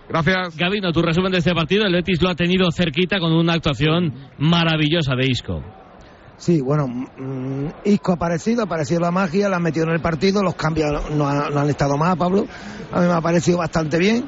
[0.07, 0.55] Gracias.
[0.55, 1.85] Gabino, tu resumen de este partido.
[1.85, 5.63] El Betis lo ha tenido cerquita con una actuación maravillosa de Isco.
[6.37, 10.01] Sí, bueno, mmm, Isco ha aparecido, ha aparecido la magia, la han metido en el
[10.01, 12.45] partido, los cambios no, han, no han estado más, Pablo.
[12.91, 14.27] A mí me ha parecido bastante bien.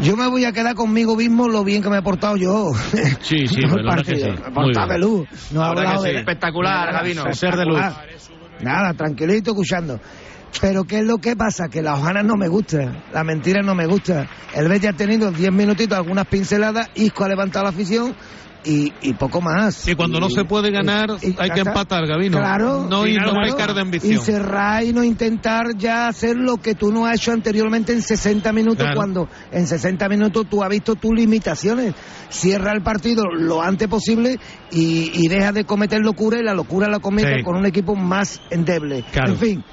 [0.00, 2.72] Yo me voy a quedar conmigo mismo lo bien que me he portado yo.
[3.20, 4.24] Sí, sí, no, la que sí.
[4.24, 5.28] Me he portado de luz.
[5.52, 6.08] No he hablado sí.
[6.10, 6.18] de...
[6.18, 7.32] Espectacular, Gabino.
[7.32, 7.80] Ser de luz.
[8.60, 10.00] Nada, tranquilito, escuchando.
[10.60, 11.68] Pero ¿qué es lo que pasa?
[11.68, 14.26] Que la hojana no me gusta, la mentira no me gusta.
[14.54, 18.14] El Betis ha tenido 10 minutitos, algunas pinceladas, Isco ha levantado la afición
[18.64, 19.86] y, y poco más.
[19.86, 22.38] Y cuando y, no se puede ganar, y, hay que empatar, Gabino.
[22.38, 22.86] Claro.
[22.88, 24.14] No, y claro, no pecar de ambición.
[24.14, 28.00] Y cerrar y no intentar ya hacer lo que tú no has hecho anteriormente en
[28.02, 28.96] 60 minutos, Claro.
[28.96, 31.94] cuando en 60 minutos tú has visto tus limitaciones.
[32.30, 34.38] Cierra el partido lo antes posible
[34.70, 37.42] y, y deja de cometer locura y la locura la comete Sí.
[37.44, 39.04] con un equipo más endeble.
[39.12, 39.32] Claro.
[39.32, 39.64] En fin,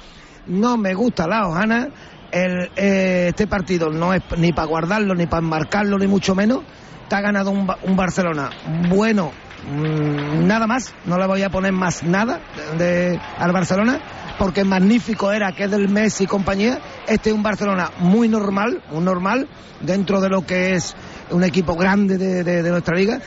[0.46, 1.88] no me gusta la hojana.
[2.30, 6.60] El, eh, este partido no es ni para guardarlo, ni para enmarcarlo, ni mucho menos.
[7.08, 8.50] Te ha ganado un, Ba- un Barcelona
[8.88, 9.30] bueno,
[9.70, 10.94] mm, nada más.
[11.06, 12.40] No le voy a poner más nada
[12.78, 14.00] de, al Barcelona,
[14.38, 16.80] porque magnífico era que es del Messi y compañía.
[17.06, 19.46] Este es un Barcelona muy normal, muy normal,
[19.80, 20.96] dentro de lo que es
[21.30, 23.20] un equipo grande de, de- de nuestra liga.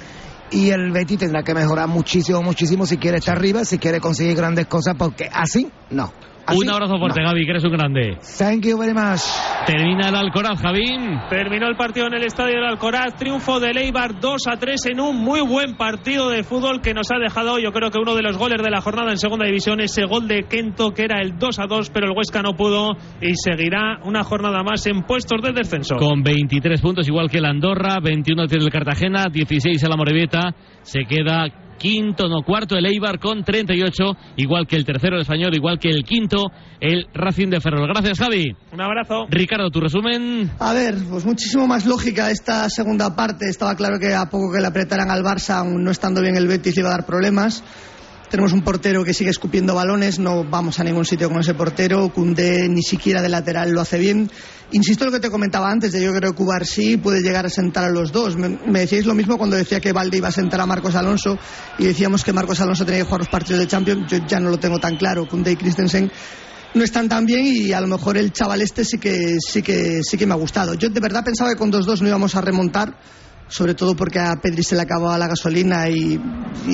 [0.52, 4.36] Y el Betis tendrá que mejorar muchísimo, muchísimo si quiere estar arriba, si quiere conseguir
[4.36, 6.12] grandes cosas, porque así no.
[6.48, 7.28] Así, Un abrazo fuerte, no.
[7.28, 8.18] Gaby, que eres un grande.
[8.38, 9.22] Thank you very much.
[9.66, 11.20] Termina el Alcoraz, Javín.
[11.30, 15.00] Terminó el partido en el estadio del Alcoraz, triunfo de Eibar 2 a 3 en
[15.02, 18.22] un muy buen partido de fútbol que nos ha dejado, yo creo que uno de
[18.22, 21.38] los goles de la jornada en segunda división, ese gol de Kento que era el
[21.38, 25.42] 2 a 2, pero el Huesca no pudo y seguirá una jornada más en puestos
[25.42, 25.98] de descenso.
[25.98, 31.02] Con 23 puntos, igual que el Andorra, 21 tiene el Cartagena, 16 el Amorebieta, se
[31.04, 35.80] queda quinto, no cuarto el Eibar con 38, igual que el tercero el Español, igual
[35.80, 37.88] que el quinto el Racing de Ferrol.
[37.88, 38.56] Gracias, Javi.
[38.72, 39.26] Un abrazo.
[39.30, 40.52] Ricardo, tu resumen.
[40.60, 43.50] A ver, pues muchísimo más lógica esta segunda parte.
[43.50, 46.48] Estaba claro que a poco que le apretaran al Barça, aún no estando bien el
[46.48, 47.64] Betis, le iba a dar problemas.
[48.30, 52.10] Tenemos un portero que sigue escupiendo balones, no vamos a ningún sitio con ese portero.
[52.10, 54.30] Cundé ni siquiera de lateral lo hace bien.
[54.74, 57.46] Insisto en lo que te comentaba antes, de yo creo que Cubar sí puede llegar
[57.46, 58.36] a sentar a los dos.
[58.36, 61.38] Me, me decíais lo mismo cuando decía que Valde iba a sentar a Marcos Alonso
[61.80, 64.12] y decíamos que Marcos Alonso tenía que jugar los partidos de Champions.
[64.12, 65.26] Yo ya no lo tengo tan claro.
[65.26, 66.12] Cundé y Christensen
[66.74, 70.02] no están tan bien y a lo mejor el chaval este sí que sí que
[70.04, 70.74] sí que me ha gustado.
[70.74, 73.00] Yo de verdad pensaba que con 2-2 no íbamos a remontar,
[73.50, 76.20] sobre todo porque a Pedri se le acababa la gasolina y,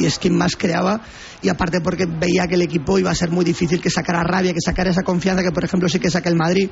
[0.03, 1.01] es quien más creaba
[1.41, 4.53] y aparte porque veía que el equipo iba a ser muy difícil que sacara rabia,
[4.53, 6.69] que sacara esa confianza que por ejemplo sí que saca el Madrid.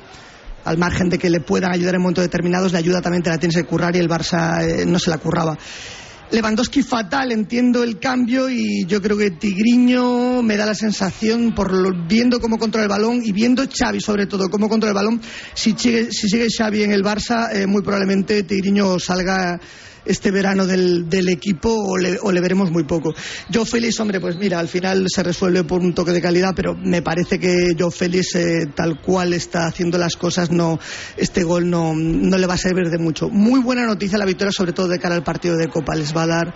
[0.64, 3.38] Al margen de que le puedan ayudar en momentos determinados, la ayuda también te la
[3.38, 5.58] tienes que currar y el Barça eh, no se la curraba.
[6.30, 11.72] Lewandowski fatal, entiendo el cambio y yo creo que Tigriño me da la sensación, por
[11.72, 15.20] lo- viendo cómo controla el balón y viendo Xavi sobre todo cómo controla el balón,
[15.52, 19.60] si sigue, si sigue Xavi en el Barça, eh, muy probablemente Tigriño salga
[20.04, 23.14] este verano del, del equipo o le, o le, veremos muy poco.
[23.52, 26.74] Joe Félix, hombre, pues mira, al final se resuelve por un toque de calidad, pero
[26.74, 30.78] me parece que Joe Félix, eh, tal cual está haciendo las cosas, no,
[31.16, 33.28] este gol no, no le va a servir de mucho.
[33.28, 35.94] Muy buena noticia la victoria, sobre todo de cara al partido de Copa.
[35.94, 36.54] Les va a dar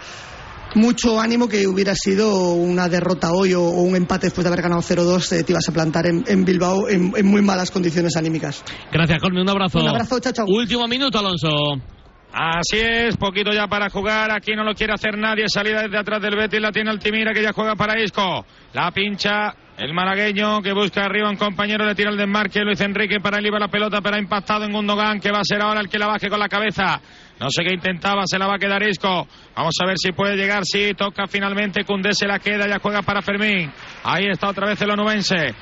[0.74, 4.62] mucho ánimo que hubiera sido una derrota hoy o, o un empate después de haber
[4.62, 8.16] ganado 0-2, eh, te ibas a plantar en, en Bilbao en, en, muy malas condiciones
[8.16, 8.62] anímicas.
[8.92, 9.78] Gracias, Colme, un abrazo.
[9.78, 10.46] Un abrazo, chao, chao.
[10.46, 11.95] Último minuto, Alonso.
[12.33, 14.31] Así es, poquito ya para jugar.
[14.31, 15.45] Aquí no lo quiere hacer nadie.
[15.49, 16.61] Salida desde atrás del Betis.
[16.61, 18.45] La tiene Altimira que ya juega para Isco.
[18.75, 21.85] La pincha el malagueño que busca arriba un compañero.
[21.85, 22.61] Le tira el desmarque.
[22.61, 25.62] Luis Enrique para el la pelota, pero ha impactado en Gundogan que va a ser
[25.62, 27.01] ahora el que la baje con la cabeza.
[27.39, 29.27] No sé qué intentaba, se la va a quedar Isco.
[29.55, 30.62] Vamos a ver si puede llegar.
[30.65, 31.85] Sí, toca finalmente.
[31.85, 33.71] Cundé se la queda, ya juega para Fermín.
[34.05, 35.55] Ahí está otra vez el onubense.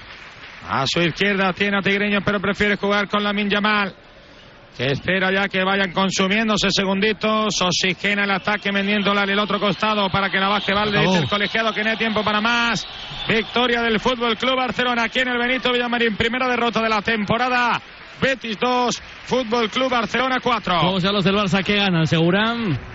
[0.68, 3.94] A su izquierda tiene a Tigreño, pero prefiere jugar con la Yamal
[4.76, 10.28] que espera ya que vayan consumiéndose segunditos, oxigena el ataque vendiéndola al otro costado para
[10.30, 12.86] que la baje Valde, dice el colegiado que no hay tiempo para más.
[13.28, 17.80] Victoria del Fútbol Club Barcelona aquí en el Benito Villamarín, primera derrota de la temporada.
[18.20, 20.74] Betis 2, Fútbol Club Barcelona 4.
[20.74, 22.93] Vamos a los del Barça que ganan, Seguran.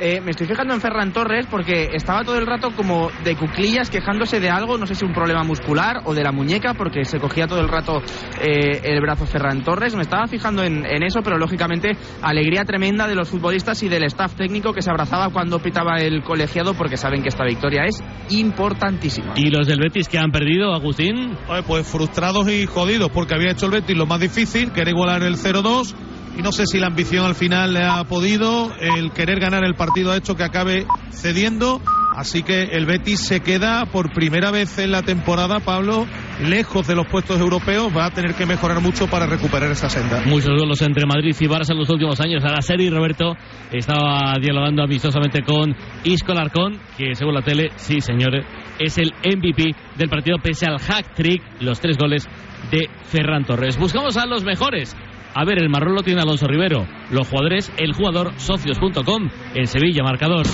[0.00, 3.90] Eh, me estoy fijando en Ferran Torres porque estaba todo el rato como de cuclillas
[3.90, 7.18] quejándose de algo, no sé si un problema muscular o de la muñeca, porque se
[7.18, 8.00] cogía todo el rato
[8.40, 9.96] eh, el brazo Ferran Torres.
[9.96, 14.04] Me estaba fijando en, en, eso, pero lógicamente alegría tremenda de los futbolistas y del
[14.04, 18.00] staff técnico que se abrazaba cuando pitaba el colegiado porque saben que esta victoria es
[18.30, 19.32] importantísima.
[19.34, 21.36] ¿Y los del Betis que han perdido, Agustín?
[21.66, 25.24] Pues frustrados y jodidos porque había hecho el Betis lo más difícil, que era igualar
[25.24, 25.96] el 0-2
[26.38, 29.74] y no sé si la ambición al final le ha podido, el querer ganar el
[29.74, 31.82] partido ha hecho que acabe cediendo,
[32.14, 36.06] así que el Betis se queda por primera vez en la temporada, Pablo,
[36.40, 40.22] lejos de los puestos europeos, va a tener que mejorar mucho para recuperar esa senda.
[40.26, 43.34] Muchos duelos entre Madrid y Barça en los últimos años, ahora Seri Roberto
[43.72, 45.74] estaba dialogando amistosamente con
[46.04, 48.46] Isco Larcón, que según la tele, sí señores,
[48.78, 52.28] es el MVP del partido pese al hack trick, los tres goles
[52.70, 53.76] de Ferran Torres.
[53.76, 54.94] Buscamos a los mejores
[55.38, 56.84] a ver, el marrón lo tiene Alonso Rivero.
[57.12, 59.30] Los jugadores, el jugador socios.com.
[59.54, 60.44] En Sevilla, marcador.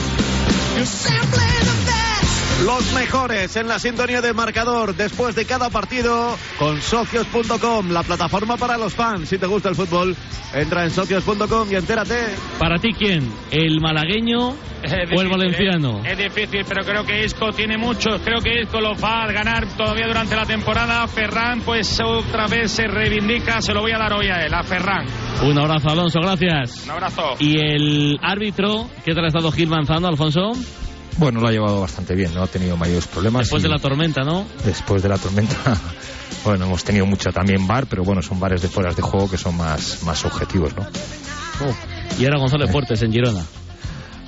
[2.63, 8.57] Los mejores en la sintonía de marcador después de cada partido con socios.com, la plataforma
[8.57, 9.29] para los fans.
[9.29, 10.17] Si te gusta el fútbol,
[10.55, 12.15] entra en socios.com y entérate.
[12.59, 13.29] ¿Para ti quién?
[13.51, 16.05] ¿El malagueño o el valenciano?
[16.05, 18.21] Es, es, difícil, pero creo que Isco tiene muchos.
[18.23, 21.07] Creo que Isco lo va a ganar todavía durante la temporada.
[21.09, 23.61] Ferran, pues otra vez se reivindica.
[23.61, 25.07] Se lo voy a dar hoy a él, a Ferran.
[25.43, 26.85] Un abrazo, Alonso, gracias.
[26.85, 27.35] Un abrazo.
[27.41, 28.89] ¿Y el árbitro?
[29.05, 30.53] ¿Qué tal ha estado Gil Manzano, Alfonso?
[31.17, 33.43] Bueno, lo ha llevado bastante bien, no ha tenido mayores problemas.
[33.43, 33.65] Después y...
[33.65, 34.47] de la tormenta, ¿no?
[34.65, 35.57] Después de la tormenta,
[36.45, 39.37] bueno, hemos tenido mucho también bar, pero bueno, son bares de fueras de juego que
[39.37, 40.83] son más, más objetivos, ¿no?
[40.83, 41.75] Oh.
[42.19, 43.45] Y ahora González Fuertes en Girona.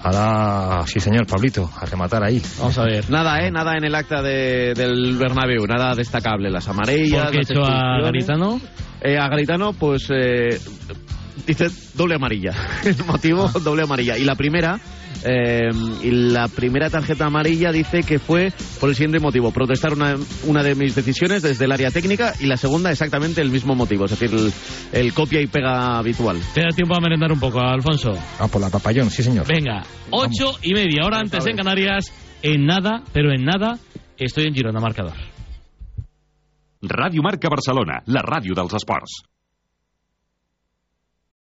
[0.02, 2.40] Ahora, sí señor, Pablito, a rematar ahí.
[2.58, 3.10] Vamos a ver.
[3.10, 3.50] Nada, ¿eh?
[3.50, 6.48] Nada en el acta de, del Bernabéu, nada destacable.
[6.50, 7.24] Las amarillas...
[7.24, 8.60] ¿Por qué hecho a Garitano?
[9.00, 10.08] Eh, a Garitano, pues...
[10.10, 10.60] Eh,
[11.44, 12.52] dice doble amarilla.
[12.84, 13.58] El motivo, ah.
[13.58, 14.16] doble amarilla.
[14.16, 14.78] Y la primera...
[15.24, 15.70] Eh,
[16.02, 20.62] y la primera tarjeta amarilla dice que fue por el siguiente motivo, protestar una, una,
[20.62, 24.12] de mis decisiones desde el área técnica y la segunda exactamente el mismo motivo, es
[24.12, 24.52] decir, el,
[24.92, 26.38] el copia y pega habitual.
[26.54, 28.12] ¿Te da tiempo a merendar un poco, Alfonso?
[28.38, 29.46] Ah, por la papayón, sí señor.
[29.46, 30.60] Venga, ocho Vamos.
[30.62, 33.78] y media, ahora antes en Canarias, en nada, pero en nada,
[34.16, 35.14] estoy en Girona, marcador.
[36.82, 39.22] Ràdio Marca Barcelona, la ràdio dels esports.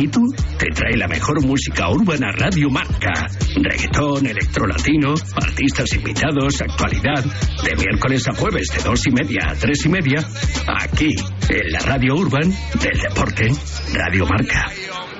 [0.00, 0.22] Hitu
[0.58, 3.26] te trae la mejor música urbana Radio Marca.
[3.54, 7.22] Reggaetón, electrolatino, artistas invitados, actualidad.
[7.62, 10.26] De miércoles a jueves de dos y media a tres y media.
[10.66, 11.14] Aquí,
[11.50, 13.52] en la Radio Urban del Deporte,
[13.92, 14.72] Radio Marca.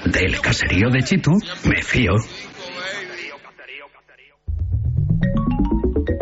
[0.07, 1.33] Del caserío de Chitu
[1.65, 2.13] me fío.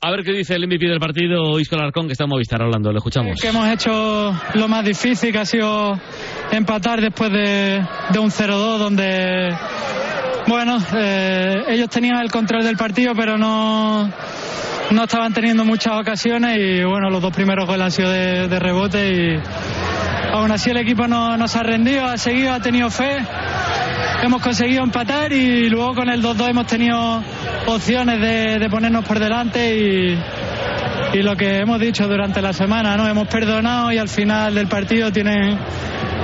[0.00, 2.92] A ver qué dice el MVP del partido, Isco Alarcón, que está en Movistar hablando.
[2.92, 3.40] Le escuchamos.
[3.40, 5.98] Que hemos hecho lo más difícil, que ha sido
[6.52, 9.48] empatar después de, de un 0-2, donde,
[10.46, 14.08] bueno, eh, ellos tenían el control del partido, pero no,
[14.92, 18.58] no estaban teniendo muchas ocasiones y, bueno, los dos primeros goles han sido de, de
[18.60, 19.42] rebote y
[20.32, 23.18] aún así el equipo no, no se ha rendido, ha seguido, ha tenido fe.
[24.20, 27.22] Hemos conseguido empatar y luego con el 2-2 hemos tenido
[27.66, 30.18] opciones de, ponernos por delante y,
[31.16, 33.06] y lo que hemos dicho durante la semana, ¿no?
[33.06, 35.56] Hemos perdonado y al final del partido tienen,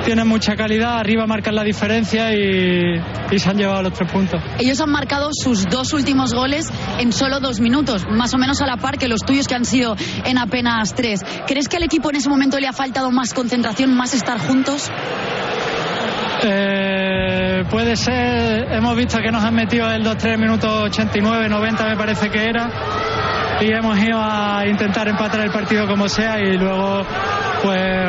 [0.05, 4.43] tienen mucha calidad, arriba marcan la diferencia y, y se han llevado los tres puntos.
[4.59, 8.67] Ellos han marcado sus dos últimos goles en solo dos minutos, más o menos a
[8.67, 11.21] la par que los tuyos que han sido en apenas tres.
[11.47, 14.91] ¿Crees que al equipo en ese momento le ha faltado más concentración, más estar juntos?
[16.47, 21.97] Eh, puede ser, hemos visto que nos han metido el 2-3 minutos 89, 90 me
[21.97, 22.71] parece que era
[23.61, 27.03] y hemos ido a intentar empatar el partido como sea y luego
[27.63, 28.05] pues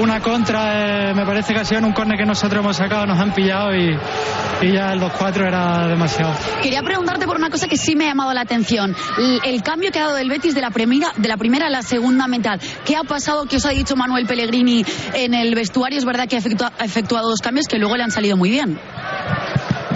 [0.00, 3.06] una contra, eh, me parece que ha sido en un córner que nosotros hemos sacado,
[3.06, 3.96] nos han pillado y,
[4.62, 6.34] y ya el 2-4 era demasiado.
[6.60, 8.96] Quería preguntarte por una cosa que sí me ha llamado la atención.
[9.44, 11.82] El, cambio que ha dado el Betis de la, primera, de la primera a la
[11.82, 12.60] segunda mitad.
[12.84, 13.46] ¿Qué ha pasado?
[13.46, 14.84] ¿Qué os ha dicho Manuel Pellegrini
[15.14, 15.98] en el vestuario?
[15.98, 18.78] Es verdad que ha efectuado dos cambios que luego le han salido muy bien.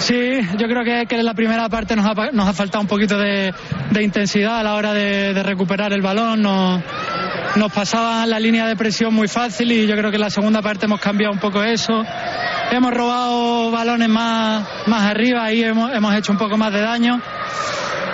[0.00, 2.88] Sí, yo creo que, que en la primera parte nos ha, nos ha faltado un
[2.88, 3.52] poquito de,
[3.90, 6.42] de intensidad a la hora de, de recuperar el balón.
[6.42, 6.82] Nos,
[7.72, 10.86] pasaban la línea de presión muy fácil y yo creo que en la segunda parte
[10.86, 12.02] hemos cambiado un poco eso.
[12.70, 17.20] Hemos robado balones más, más arriba y hemos, hemos hecho un poco más de daño.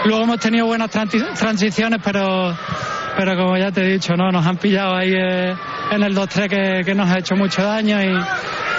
[0.06, 2.56] Luego hemos tenido buenas transi- transiciones, pero,
[3.16, 4.30] pero como ya te he dicho, ¿no?
[4.32, 5.54] nos han pillado ahí eh,
[5.92, 8.08] en el 2-3 que, que nos ha hecho mucho daño y,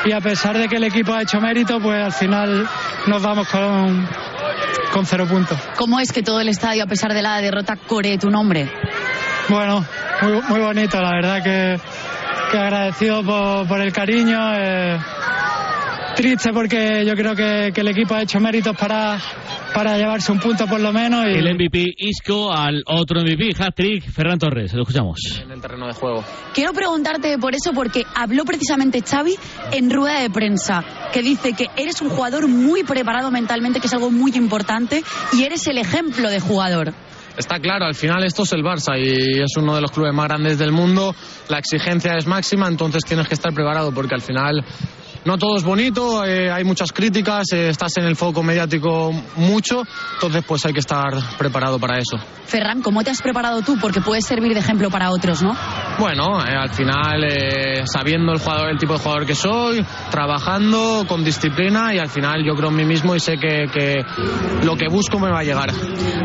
[0.07, 2.65] y a pesar de que el equipo ha hecho mérito, pues al final
[3.07, 4.07] nos vamos con,
[4.93, 5.57] con cero puntos.
[5.75, 8.71] ¿Cómo es que todo el estadio, a pesar de la derrota, coree tu nombre?
[9.49, 9.85] Bueno,
[10.21, 11.79] muy, muy bonito, la verdad que,
[12.51, 14.39] que agradecido por, por el cariño.
[14.55, 14.97] eh,
[16.17, 19.19] triste porque yo creo que, que el equipo ha hecho méritos para,
[19.73, 21.25] para llevarse un punto por lo menos.
[21.27, 24.73] Y, El MVP Isco al otro MVP, hat-trick, Ferran Torres.
[24.73, 25.19] Lo escuchamos.
[25.43, 26.23] En el terreno de juego.
[26.55, 29.35] Quiero preguntarte por eso porque habló precisamente Xavi
[29.71, 33.93] en rueda de prensa, que dice que eres un jugador muy preparado mentalmente, que es
[33.93, 35.03] algo muy importante,
[35.33, 36.93] y eres el ejemplo de jugador.
[37.37, 40.27] Está claro, al final esto es el Barça y es uno de los clubes más
[40.27, 41.13] grandes del mundo.
[41.49, 44.65] La exigencia es máxima, entonces tienes que estar preparado porque al final
[45.27, 49.83] no todo es bonito, eh, hay muchas críticas, eh, estás en el foco mediático mucho,
[50.13, 52.17] entonces pues hay que estar preparado para eso.
[52.45, 53.77] Ferran, ¿cómo te has preparado tú?
[53.77, 55.53] Porque puedes servir de ejemplo para otros, ¿no?
[55.99, 57.25] Bueno, eh, al final
[57.83, 62.45] sabiendo el jugador, el tipo de jugador que soy, trabajando con disciplina y al final
[62.45, 63.97] yo creo en mí mismo y sé que, que
[64.63, 65.71] lo que busco me va a llegar.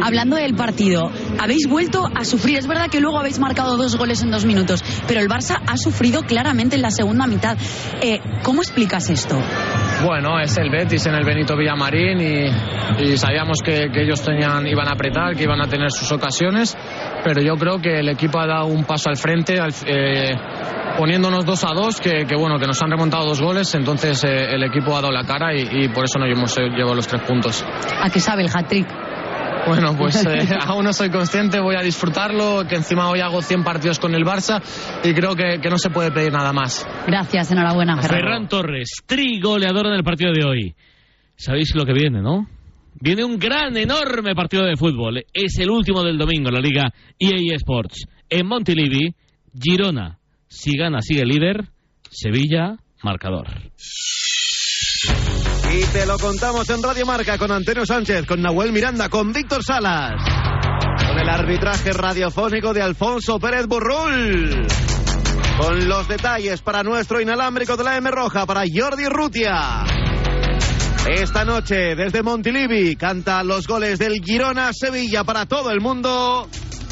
[0.01, 2.59] Hablando del partido, habéis vuelto a sufrir.
[2.59, 5.77] Es verdad que luego habéis marcado dos goles en dos minutos, pero el Barça ha
[5.77, 7.59] sufrido claramente en la segunda mitad.
[8.45, 8.63] ¿Cómo
[8.97, 9.39] explicas esto?
[10.05, 14.67] Bueno, es el Betis en el Benito Villamarín y, y sabíamos que, que ellos tenían,
[14.67, 16.77] iban a apretar, que iban a tener sus ocasiones,
[17.25, 20.37] pero yo creo que el equipo ha dado un paso al frente, al- eh,
[20.99, 24.55] poniéndonos dos a dos, que, que bueno, que nos han remontado dos goles, entonces eh,
[24.55, 27.07] el equipo ha dado la cara y, y por eso nos hemos eh, llevado los
[27.07, 27.65] tres puntos.
[28.03, 28.87] ¿A qué sabe el hat-trick?
[29.67, 33.65] Bueno, pues eh, aún no soy consciente, voy a disfrutarlo, que encima hoy hago 100
[33.65, 34.63] partidos con el Barça
[35.05, 36.87] y creo que, que no se puede pedir nada más.
[37.07, 38.21] Gracias, enhorabuena, Ferran.
[38.21, 40.75] Ferran Torres, trigoleador en el partido de hoy.
[41.37, 42.47] Sabéis lo que viene, ¿no?
[43.01, 45.25] Viene un gran, enorme partido de fútbol.
[45.33, 48.07] Es el último del domingo en la Liga EA Sports.
[48.29, 49.15] en Montilivi.
[49.61, 51.65] Girona, si gana, sigue líder.
[52.11, 53.49] Sevilla, marcador.
[55.75, 59.65] Y te lo contamos en Radio Marca con Antonio Sánchez, con Nahuel Miranda, con Víctor
[59.65, 60.23] Salas,
[61.07, 64.67] con el arbitraje radiofónico de Alfonso Pérez Burrul,
[65.59, 69.85] con los detalles para nuestro inalámbrico de la M Roja, para Jordi Rutia.
[71.09, 76.49] Esta noche, desde Montilivi, canta los goles del Girona Sevilla para todo el mundo.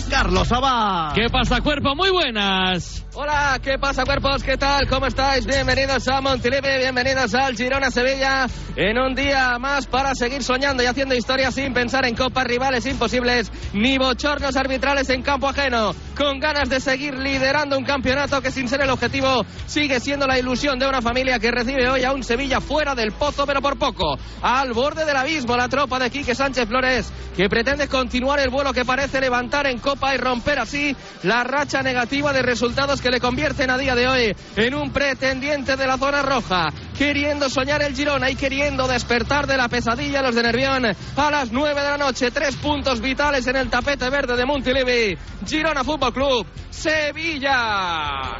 [0.08, 1.12] Carlos Abad.
[1.14, 1.94] ¿Qué pasa, cuerpo?
[1.94, 3.06] Muy buenas.
[3.12, 4.44] Hola, ¿qué pasa cuerpos?
[4.44, 4.86] ¿Qué tal?
[4.86, 5.44] ¿Cómo estáis?
[5.44, 8.46] Bienvenidos a Montilivi, bienvenidos al Girona Sevilla
[8.76, 12.86] en un día más para seguir soñando y haciendo historia sin pensar en copas rivales
[12.86, 18.52] imposibles ni bochornos arbitrales en campo ajeno, con ganas de seguir liderando un campeonato que
[18.52, 22.12] sin ser el objetivo sigue siendo la ilusión de una familia que recibe hoy a
[22.12, 26.11] un Sevilla fuera del pozo pero por poco, al borde del abismo la tropa de
[26.11, 30.61] Quique Sánchez Flores que pretende continuar el vuelo que parece levantar en copa y romper
[30.61, 30.94] así
[31.24, 35.76] la racha negativa de resultados que le convierten a día de hoy en un pretendiente
[35.76, 40.34] de la zona roja, queriendo soñar el Girona y queriendo despertar de la pesadilla los
[40.34, 42.30] de Nervión a las 9 de la noche.
[42.30, 45.16] Tres puntos vitales en el tapete verde de Montilivi.
[45.46, 48.38] Girona Fútbol Club, Sevilla.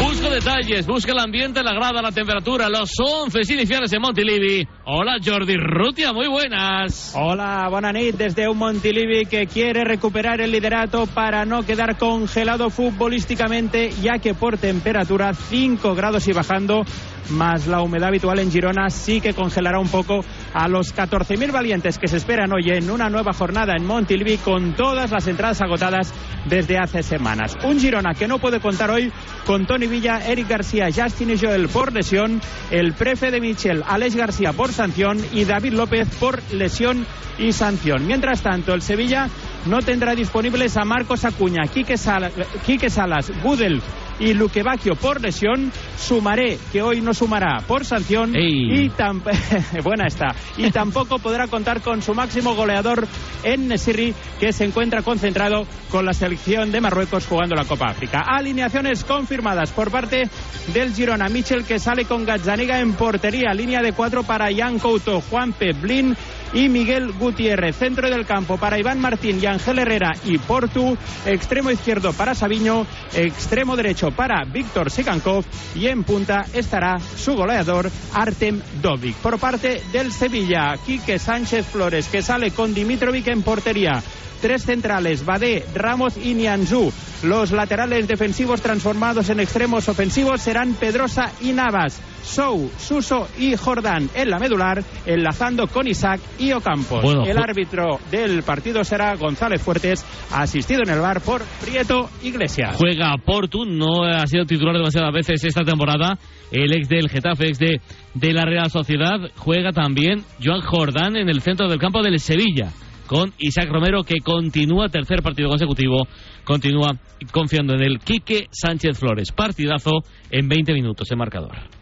[0.00, 4.66] Busco detalles, busca el ambiente, la grada, la temperatura, los 11 iniciales en Montilivi.
[4.86, 7.12] Hola Jordi Rutia, muy buenas.
[7.14, 12.70] Hola, buenas nit desde un Montilivi que quiere recuperar el liderato para no quedar congelado
[12.70, 16.82] futbolísticamente, ya que por temperatura 5 grados y bajando,
[17.30, 20.20] más la humedad habitual en Girona, sí que congelará un poco
[20.54, 24.72] a los 14.000 valientes que se esperan hoy en una nueva jornada en Montilivi con
[24.74, 26.12] todas las entradas agotadas
[26.46, 27.56] desde hace semanas.
[27.64, 29.12] Un Girona que no puede contar hoy
[29.46, 34.16] con Tony Villa, Eric García, Justin y Joel por lesión, el prefe de Michel, Alex
[34.16, 37.06] García por sanción y David López por lesión
[37.38, 38.06] y sanción.
[38.06, 39.28] Mientras tanto, el Sevilla
[39.66, 42.32] no tendrá disponibles a Marcos Acuña, Quique, Sal
[42.64, 43.80] Quique Salas, Gudel
[44.20, 48.84] y Luque Bacchio por lesión, Sumaré, que hoy no sumará por sanción, Ey.
[48.84, 49.22] y tam
[49.82, 50.34] buena está.
[50.56, 53.08] Y tampoco podrá contar con su máximo goleador
[53.42, 58.20] en Nesiri, que se encuentra concentrado con la selección de Marruecos jugando la Copa África.
[58.26, 60.28] Alineaciones confirmadas por parte
[60.74, 61.28] del Girona.
[61.28, 63.52] Michel que sale con Gazzaniga en portería.
[63.54, 66.16] Línea de cuatro para Jan Couto, Juan Peblin
[66.52, 67.76] y Miguel Gutiérrez.
[67.76, 70.96] Centro del campo para Iván Martín y Ángel Herrera y Portu.
[71.26, 72.86] Extremo izquierdo para Sabiño.
[73.14, 75.44] Extremo derecho para Víctor Sikankov.
[75.74, 79.16] Y en punta estará su goleador Artem Dovic.
[79.16, 84.02] Por parte del Sevilla, Quique Sánchez Flores que sale con Dimitrovic en portería.
[84.40, 86.90] Tres centrales, Badé, Ramos y Nianzú.
[87.22, 92.00] Los laterales defensivos transformados en extremos ofensivos serán Pedrosa y Navas.
[92.30, 97.02] Sou, Suso y Jordán en la medular, enlazando con Isaac y Ocampos.
[97.02, 102.76] Bueno, el árbitro del partido será González Fuertes, asistido en el bar por Prieto Iglesias.
[102.76, 106.18] Juega Portu, no ha sido titular demasiadas veces esta temporada.
[106.52, 107.80] El ex del Getafe, ex de,
[108.14, 109.18] de la Real Sociedad.
[109.36, 112.70] Juega también Joan Jordán en el centro del campo del Sevilla.
[113.08, 116.06] Con Isaac Romero, que continúa tercer partido consecutivo.
[116.44, 116.96] Continúa
[117.32, 119.32] confiando en el Quique Sánchez Flores.
[119.32, 121.79] Partidazo en 20 minutos en marcador.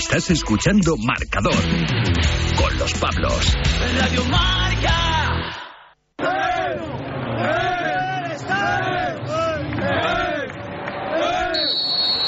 [0.00, 1.52] Estás escuchando Marcador
[2.56, 3.54] con los Pablos.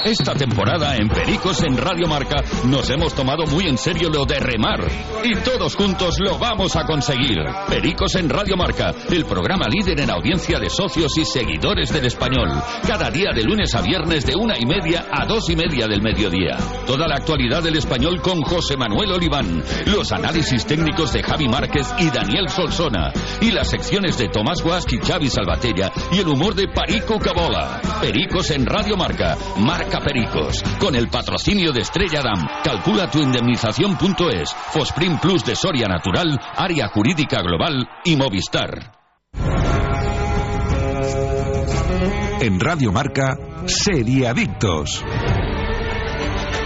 [0.05, 4.41] Esta temporada en Pericos en Radio Marca nos hemos tomado muy en serio lo de
[4.41, 4.81] remar
[5.23, 7.39] y todos juntos lo vamos a conseguir.
[7.69, 12.51] Pericos en Radio Marca, el programa líder en audiencia de socios y seguidores del español.
[12.85, 16.03] Cada día de lunes a viernes de una y media a dos y media del
[16.03, 16.57] mediodía.
[16.85, 21.95] Toda la actualidad del español con José Manuel Oliván, los análisis técnicos de Javi Márquez
[22.01, 26.57] y Daniel Solsona y las secciones de Tomás Guasque y Xavi Salvatella y el humor
[26.57, 27.81] de Perico Cabola.
[28.01, 34.51] Pericos en Radio Marca, Marca Pericos, con el patrocinio de Estrella Damm, calcula tu indemnización.es,
[34.71, 38.93] Fosprin Plus de Soria Natural, Área Jurídica Global y Movistar.
[42.41, 43.37] En Radio Marca,
[43.67, 45.05] Seriadictos.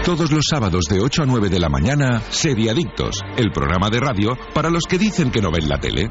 [0.05, 4.37] Todos los sábados de 8 a 9 de la mañana, Seriadictos, el programa de radio
[4.53, 6.09] para los que dicen que no ven la tele.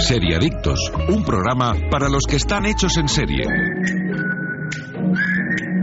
[0.00, 3.44] Seriadictos, un programa para los que están hechos en serie.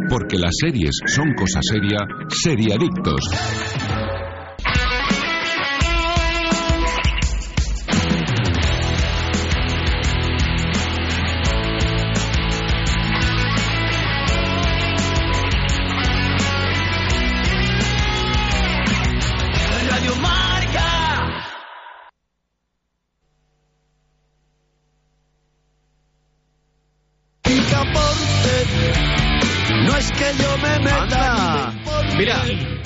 [0.10, 2.00] Porque las series son cosa seria,
[2.30, 4.15] Seriadictos.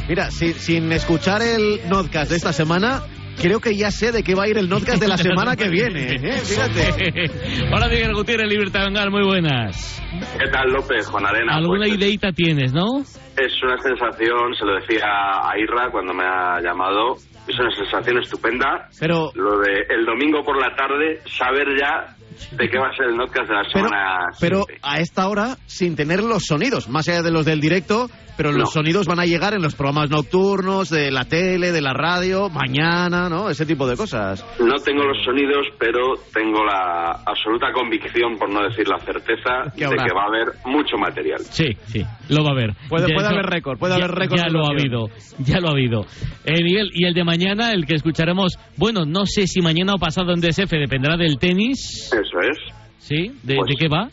[0.09, 3.01] Mira, si- sin escuchar el notcast de esta semana,
[3.41, 5.69] creo que ya sé de qué va a ir el notcast de la semana que
[5.69, 6.15] viene.
[6.15, 6.39] ¿eh?
[6.39, 7.31] Fíjate.
[7.73, 10.01] Hola Miguel Gutiérrez, Libertad Bengal, muy buenas.
[10.37, 11.07] ¿Qué tal, López?
[11.07, 11.55] Juan Arena.
[11.55, 13.01] ¿Alguna Pues, ideita tienes, no?
[13.37, 17.15] es una sensación, se lo decía a Irra cuando me ha llamado,
[17.47, 18.89] es una sensación estupenda.
[18.99, 22.15] Pero Lo de el domingo por la tarde, saber ya
[22.51, 24.17] de qué va a ser el notcast de la Pero, semana.
[24.39, 28.51] pero a esta hora, sin tener los sonidos, más allá de los del directo, pero
[28.51, 28.65] los No.
[28.67, 33.27] sonidos van a llegar en los programas nocturnos, de la tele, de la radio, mañana,
[33.27, 33.49] ¿no?
[33.49, 34.45] Ese tipo de cosas.
[34.59, 39.83] No tengo los sonidos, pero tengo la absoluta convicción, por no decir la certeza, ¿Qué
[39.85, 41.39] de que va a haber mucho material.
[41.41, 42.73] Sí, sí, lo va a haber.
[42.87, 45.09] Puede- puede eso- haber récord, puede ya- haber récord Ya lo ha habido,
[45.39, 46.05] ya lo ha habido.
[46.45, 49.97] Eh, Miguel, y el de mañana, el que escucharemos, bueno, no sé si mañana o
[49.99, 52.09] pasado en DSF, dependerá del tenis.
[52.13, 52.57] Eso es.
[52.97, 53.31] ¿Sí?
[53.43, 54.07] ¿De, Pues- de qué va?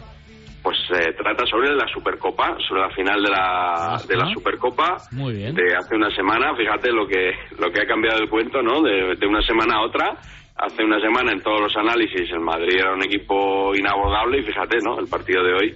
[0.63, 4.97] Pues se trata sobre la Supercopa, sobre la final de la, de la Supercopa.
[5.13, 5.55] Muy bien.
[5.55, 8.83] de hace una semana, fíjate lo que lo que ha cambiado el cuento, ¿no?
[8.83, 10.17] De, de una semana a otra.
[10.57, 14.79] Hace una semana en todos los análisis el Madrid era un equipo inabordable y fíjate,
[14.83, 14.99] ¿no?
[14.99, 15.75] El partido de hoy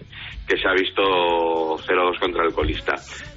[0.49, 1.03] que se ha visto
[1.76, 2.95] 0-2 contra el colista.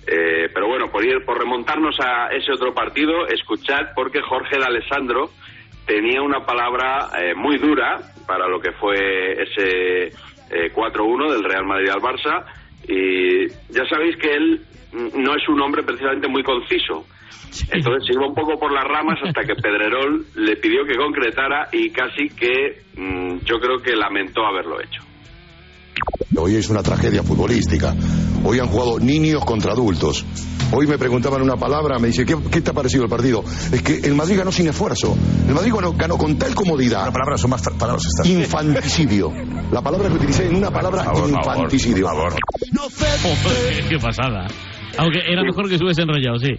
[0.07, 5.29] Eh, pero bueno, por ir por remontarnos a ese otro partido, escuchad porque Jorge Alessandro
[5.85, 10.07] tenía una palabra eh, muy dura para lo que fue ese
[10.49, 12.45] eh, 4-1 del Real Madrid al Barça
[12.87, 14.61] y ya sabéis que él
[14.93, 17.05] no es un hombre precisamente muy conciso.
[17.71, 21.69] Entonces se iba un poco por las ramas hasta que Pedrerol le pidió que concretara
[21.71, 25.03] y casi que mm, yo creo que lamentó haberlo hecho.
[26.35, 27.93] Hoy es una tragedia futbolística.
[28.43, 30.25] Hoy han jugado niños contra adultos.
[30.71, 33.43] Hoy me preguntaban una palabra, me dice, ¿qué, qué te ha parecido el partido?
[33.71, 35.15] Es que el Madrid ganó sin esfuerzo.
[35.47, 37.03] El Madrid ganó, ganó con tal comodidad.
[37.05, 38.03] Las palabras son más palabras.
[38.25, 39.31] Infanticidio.
[39.71, 42.07] La palabra que utilicé en una palabra, infanticidio.
[42.09, 44.47] Joder, qué pasada.
[44.97, 46.53] Aunque era mejor que estuviese enrollado, sí.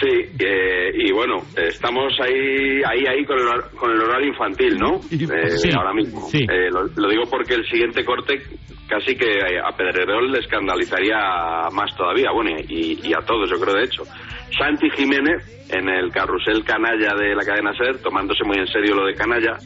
[0.00, 3.46] Sí, eh, y bueno, estamos ahí, ahí, ahí con el,
[3.78, 4.96] con el horario infantil, ¿no?
[5.10, 6.20] Eh, Sí, ahora mismo.
[6.28, 6.38] sí.
[6.42, 8.42] Eh, lo, lo digo porque el siguiente corte
[8.88, 13.74] casi que a Pedrerol le escandalizaría más todavía, bueno, y, y a todos, yo creo,
[13.74, 14.02] de hecho.
[14.58, 19.06] Santi Jiménez, en el carrusel canalla de la cadena SER, tomándose muy en serio lo
[19.06, 19.56] de canalla,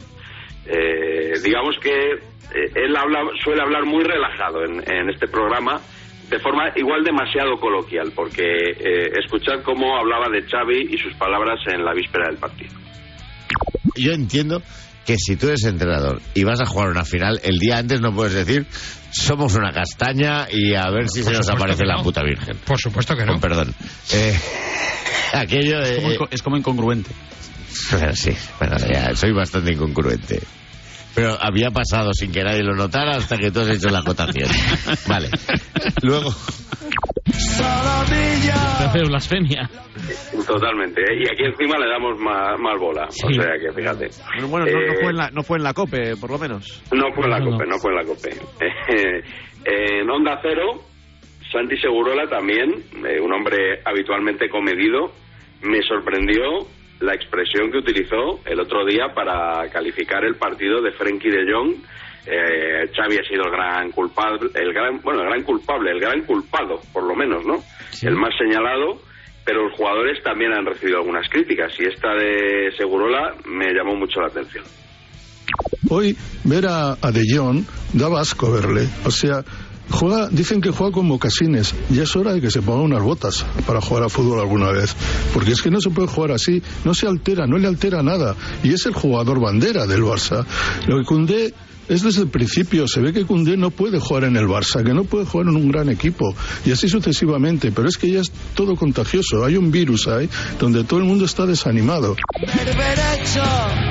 [0.65, 5.79] eh, digamos que eh, él habla, suele hablar muy relajado en, en este programa,
[6.31, 11.59] de forma igual demasiado coloquial, porque eh, escuchad cómo hablaba de Xavi y sus palabras
[11.67, 12.73] en la víspera del partido.
[13.95, 14.61] Yo entiendo
[15.05, 18.15] que si tú eres entrenador y vas a jugar una final, el día antes no
[18.15, 18.65] puedes decir
[19.11, 22.03] somos una castaña y a ver si Por se nos aparece la no.
[22.03, 22.57] puta virgen.
[22.65, 23.33] Por supuesto que no.
[23.33, 23.75] Con perdón.
[24.13, 24.39] Eh,
[25.33, 25.97] aquello de...
[25.97, 27.11] Es como, es como incongruente.
[27.91, 30.41] Bueno, sí, bueno, ya, soy bastante incongruente.
[31.15, 34.49] Pero había pasado sin que nadie lo notara hasta que tú has hecho la acotación.
[35.07, 35.29] Vale.
[36.03, 36.29] Luego,
[38.79, 39.69] Hace blasfemia.
[40.47, 41.19] Totalmente, ¿eh?
[41.21, 44.09] y aquí encima le damos más, más bola, o sea que fíjate.
[44.47, 46.81] Bueno, no, no Eh, fue en la, no fue en la COPE, por lo menos.
[46.91, 47.51] No fue en la No, no.
[47.51, 48.29] COPE, no fue en la COPE.
[49.63, 50.81] Eh, en Onda Cero,
[51.51, 52.71] Santi Segurola también,
[53.07, 55.13] eh, un hombre habitualmente comedido,
[55.61, 56.41] me sorprendió
[57.01, 61.75] la expresión que utilizó el otro día para calificar el partido de Frenkie de Jong.
[62.25, 66.21] Eh, Xavi ha sido el gran culpable, el gran, bueno, el gran culpable, el gran
[66.23, 67.55] culpado, por lo menos, ¿no?
[68.03, 69.01] El más señalado,
[69.43, 74.21] pero los jugadores también han recibido algunas críticas y esta de Segurola me llamó mucho
[74.21, 74.63] la atención.
[75.89, 78.87] Hoy ver a, a De Jong daba asco verle.
[79.05, 79.43] O sea,
[79.91, 81.73] juega, dicen que juega con mocasines.
[81.89, 84.95] Ya es hora de que se ponga unas botas para jugar a fútbol alguna vez.
[85.33, 86.61] Porque es que no se puede jugar así.
[86.83, 88.35] No se altera, no le altera nada.
[88.63, 90.45] Y es el jugador bandera del Barça.
[90.87, 91.53] Lo que Koundé
[91.87, 92.87] es desde el principio.
[92.87, 95.55] Se ve que Koundé no puede jugar en el Barça, que no puede jugar en
[95.55, 96.33] un gran equipo.
[96.65, 97.71] Y así sucesivamente.
[97.71, 99.45] Pero es que ya es todo contagioso.
[99.45, 100.29] Hay un virus ahí
[100.59, 102.15] donde todo el mundo está desanimado.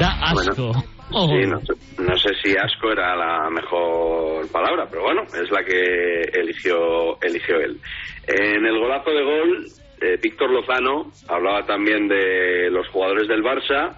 [0.01, 1.00] Da asco.
[1.13, 1.27] Oh.
[1.29, 5.65] Sí, no, sé- no sé si asco era la mejor palabra, pero bueno, es la
[5.65, 7.79] que eligió, eligió él.
[8.27, 9.67] En el golazo de gol,
[10.01, 13.97] eh, Víctor Lozano hablaba también de los jugadores del Barça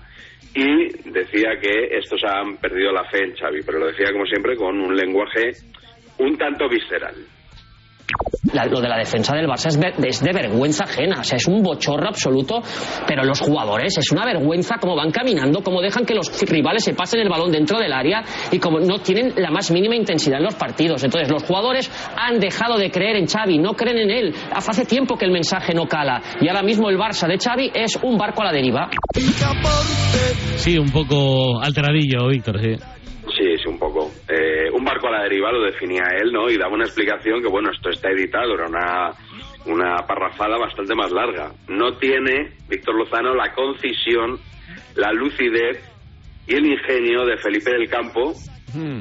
[0.54, 4.56] y decía que estos han perdido la fe en Xavi, pero lo decía como siempre
[4.56, 5.52] con un lenguaje
[6.18, 7.14] un tanto visceral.
[8.52, 11.46] La- lo de la defensa del Barça es, es de vergüenza ajena, o sea, es
[11.46, 12.62] un bochorno absoluto,
[13.06, 16.94] pero los jugadores es una vergüenza cómo van caminando, cómo dejan que los rivales se
[16.94, 20.44] pasen el balón dentro del área y como no tienen la más mínima intensidad en
[20.44, 21.02] los partidos.
[21.04, 24.34] Entonces, los jugadores han dejado de creer en Xavi, no creen en él.
[24.54, 27.98] Hace tiempo que el mensaje no cala y ahora mismo el Barça de Xavi es
[28.02, 28.88] un barco a la deriva.
[30.56, 32.76] Sí, un poco alteradillo, Víctor, sí.
[35.12, 36.50] La deriva lo definía él, ¿no?
[36.50, 39.10] Y daba una explicación que, bueno, esto está editado, era una,
[39.66, 41.52] una parrafada bastante más larga.
[41.68, 44.38] No tiene Víctor Lozano la concisión,
[44.96, 45.78] la lucidez
[46.48, 48.32] y el ingenio de Felipe del Campo,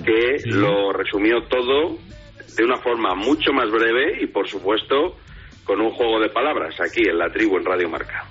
[0.05, 1.97] que lo resumió todo
[2.57, 5.15] de una forma mucho más breve y, por supuesto,
[5.63, 8.25] con un juego de palabras aquí en la tribu en Radio Marca.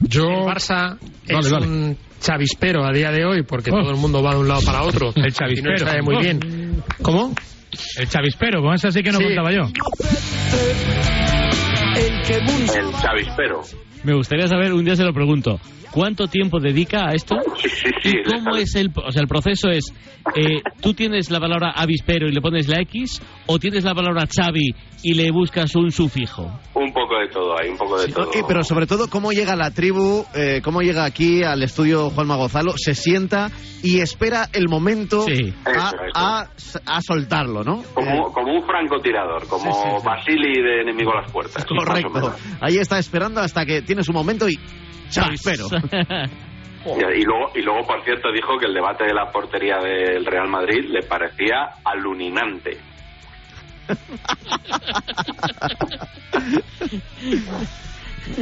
[0.00, 4.34] Yo, el Barça es un chavispero a día de hoy porque todo el mundo va
[4.34, 5.10] de un lado para otro.
[5.16, 5.72] El Y chavispero.
[5.72, 6.38] no sabe muy bien.
[7.06, 7.32] ¿Cómo?
[7.98, 9.24] El chavispero, con eso sí que no Sí.
[9.26, 9.62] contaba yo.
[11.94, 13.62] El chavispero.
[14.02, 15.60] Me gustaría saber, un día se lo pregunto,
[15.96, 17.36] ¿cuánto tiempo dedica a esto?
[17.56, 18.10] Sí, sí, sí.
[18.18, 19.84] ¿Y cómo es el, o sea, el proceso es,
[20.34, 24.26] eh, tú tienes la palabra avispero y le pones la X, o tienes la palabra
[24.26, 26.42] Xavi y le buscas un sufijo?
[26.74, 28.28] Un poco de todo hay, un poco de todo.
[28.28, 32.36] Ok, pero sobre todo, ¿cómo llega la tribu, eh, cómo llega aquí al estudio Juanma
[32.36, 33.50] Gonzalo, se sienta
[33.82, 35.94] y espera el momento a, Eso, eso.
[36.14, 36.48] a-
[36.84, 37.82] a soltarlo, ¿no?
[37.94, 40.04] Como, como un francotirador, como Sí, sí, sí.
[40.06, 41.64] Basili de Enemigo a las Puertas.
[41.64, 42.34] Correcto.
[42.60, 44.58] Ahí está esperando hasta que tiene su momento y...
[45.10, 45.66] Chavispero.
[46.86, 50.46] Y luego, y luego, por cierto, dijo que el debate de la portería del Real
[50.46, 52.78] Madrid le parecía aluninante.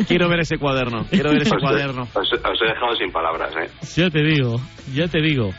[0.08, 2.02] Quiero ver ese cuaderno, quiero ver ese Os- cuaderno.
[2.02, 3.68] Os, os he dejado sin palabras, ¿eh?
[3.96, 4.56] Ya te digo,
[4.94, 5.50] ya te digo,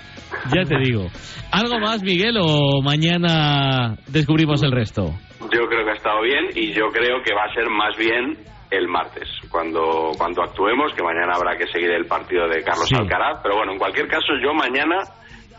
[0.53, 1.07] ya te digo.
[1.51, 5.13] ¿Algo más, Miguel, o mañana descubrimos el resto?
[5.41, 8.37] Yo creo que ha estado bien y yo creo que va a ser más bien
[8.71, 12.95] el martes, cuando, cuando actuemos, que mañana habrá que seguir el partido de Carlos Sí.
[12.97, 13.39] Alcaraz.
[13.43, 14.97] Pero bueno, en cualquier caso, yo mañana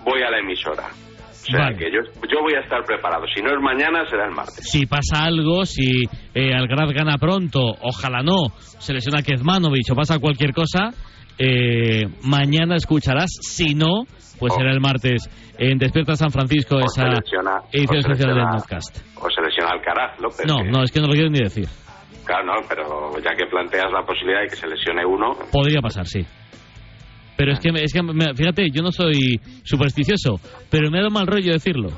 [0.04, 0.84] voy a la emisora.
[0.88, 1.76] O sea, Vale.
[1.76, 3.24] que yo, yo voy a estar preparado.
[3.32, 4.68] Si no es mañana, será el martes.
[4.68, 6.02] Si pasa algo, si
[6.34, 10.90] eh, Alcaraz gana pronto, ojalá no, se lesiona Kezmanovic o pasa cualquier cosa,
[11.38, 13.30] eh, mañana escucharás.
[13.40, 14.04] Si no,
[14.40, 17.06] pues será el martes en Despierta San Francisco, O esa
[17.72, 18.98] edición especial del podcast.
[19.22, 20.46] O se lesiona Alcaraz, López.
[20.46, 21.66] No, no, es que no lo quiero ni decir.
[22.26, 26.06] Claro, no, pero ya que planteas la posibilidad de que se lesione uno, Podría pasar,
[26.06, 26.20] sí.
[27.36, 31.10] Pero es que, es que me- fíjate, yo no soy supersticioso, pero me ha dado
[31.12, 31.90] mal rollo decirlo.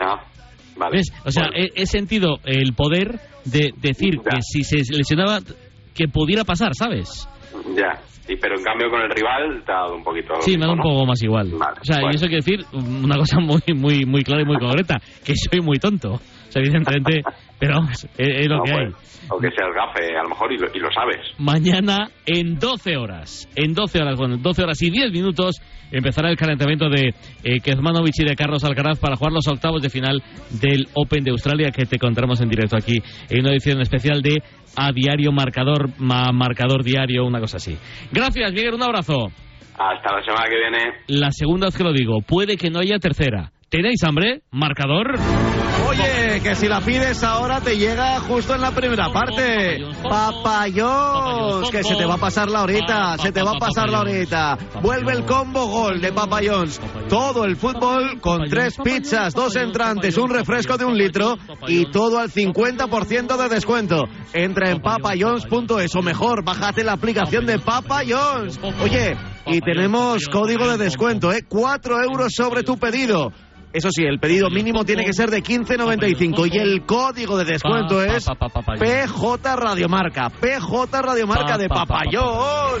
[0.00, 0.16] no,
[0.76, 0.98] vale.
[0.98, 1.12] ¿Ves?
[1.24, 5.38] O sea, he, he sentido el poder de decir que si se lesionaba,
[5.94, 7.26] que pudiera pasar, ¿sabes?
[7.76, 7.98] Ya.
[8.28, 10.34] Y, pero en cambio con el rival te ha dado un poquito...
[10.42, 10.82] Sí, me da un ¿no?
[10.84, 11.50] poco más igual.
[11.52, 12.10] Vale, O sea, bueno.
[12.12, 15.60] y eso quiere decir una cosa muy, muy, muy clara y muy concreta, que soy
[15.60, 16.20] muy tonto.
[16.50, 17.22] O sea, evidentemente,
[17.58, 18.86] pero vamos, es, es lo No, que hay.
[18.90, 21.18] pues, o que seas gafe, a lo mejor, y lo, y lo sabes.
[21.38, 25.60] Mañana en 12 horas, en 12 horas, bueno, 12 horas y 10 minutos,
[25.92, 29.90] empezará el calentamiento de eh, Kezmanovic y de Carlos Alcaraz para jugar los octavos de
[29.90, 30.22] final
[30.60, 34.42] del Open de Australia que te contaremos en directo aquí en una edición especial de
[34.76, 37.76] A Diario Marcador, ma- Marcador Diario, una cosa así.
[38.10, 39.28] Gracias, Miguel, un abrazo.
[39.78, 40.92] Hasta la semana que viene.
[41.06, 43.52] La segunda vez que lo digo, puede que no haya tercera.
[43.68, 44.40] ¿Tenéis hambre?
[44.50, 45.14] Marcador.
[46.38, 49.78] Que si la pides ahora te llega justo en la primera parte.
[50.08, 54.00] Papayons, que se te va a pasar la horita, se te va a pasar la
[54.00, 54.56] horita.
[54.80, 56.80] Vuelve el combo gol de Papayons.
[57.08, 62.20] Todo el fútbol con tres pizzas, dos entrantes, un refresco de un litro y todo
[62.20, 64.04] al 50% de descuento.
[64.32, 68.60] Entra en papayons.es o mejor, bájate la aplicación de Papayons.
[68.80, 69.16] Oye,
[69.46, 71.42] y tenemos código de descuento, ¿eh?
[71.48, 73.32] 4 euros sobre tu pedido.
[73.72, 78.02] Eso sí, el pedido mínimo tiene que ser de 15.95 y el código de descuento
[78.02, 80.28] es PJ Radiomarca.
[80.30, 82.80] PJ Radiomarca de Papayón.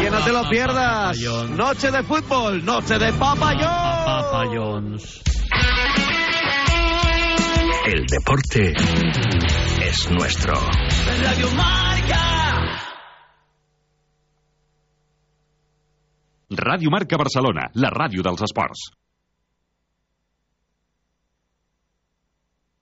[0.00, 1.18] Que no te lo pierdas.
[1.50, 4.96] Noche de fútbol, noche de Papayón.
[7.86, 8.72] El deporte
[9.82, 10.54] es nuestro.
[16.50, 18.90] Radio Marca Barcelona, la ràdio dels esports.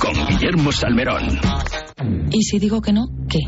[0.00, 1.38] Con Guillermo Salmerón.
[2.32, 3.06] ¿Y si digo que no?
[3.28, 3.38] ¿Qué?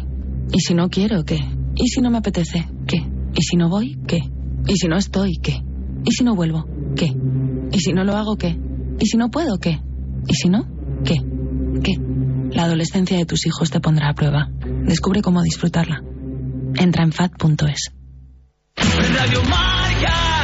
[0.53, 1.25] ¿Y si no quiero?
[1.25, 1.39] ¿Qué?
[1.75, 2.69] ¿Y si no me apetece?
[2.87, 2.99] ¿Qué?
[3.35, 3.99] ¿Y si no voy?
[4.07, 4.21] ¿Qué?
[4.67, 5.39] ¿Y si no estoy?
[5.43, 5.63] ¿Qué?
[6.05, 6.67] ¿Y si no vuelvo?
[6.95, 7.07] ¿Qué?
[7.73, 8.37] ¿Y si no lo hago?
[8.37, 8.59] ¿Qué?
[9.01, 9.59] ¿Y si no puedo?
[9.59, 9.81] ¿Qué?
[10.29, 10.67] ¿Y si no?
[11.05, 11.17] ¿Qué?
[11.83, 11.97] ¿Qué?
[12.51, 14.49] La adolescencia de tus hijos te pondrá a prueba.
[14.85, 16.03] Descubre cómo disfrutarla.
[16.75, 17.93] Entra en fat.es.
[18.77, 20.42] Radio Marca.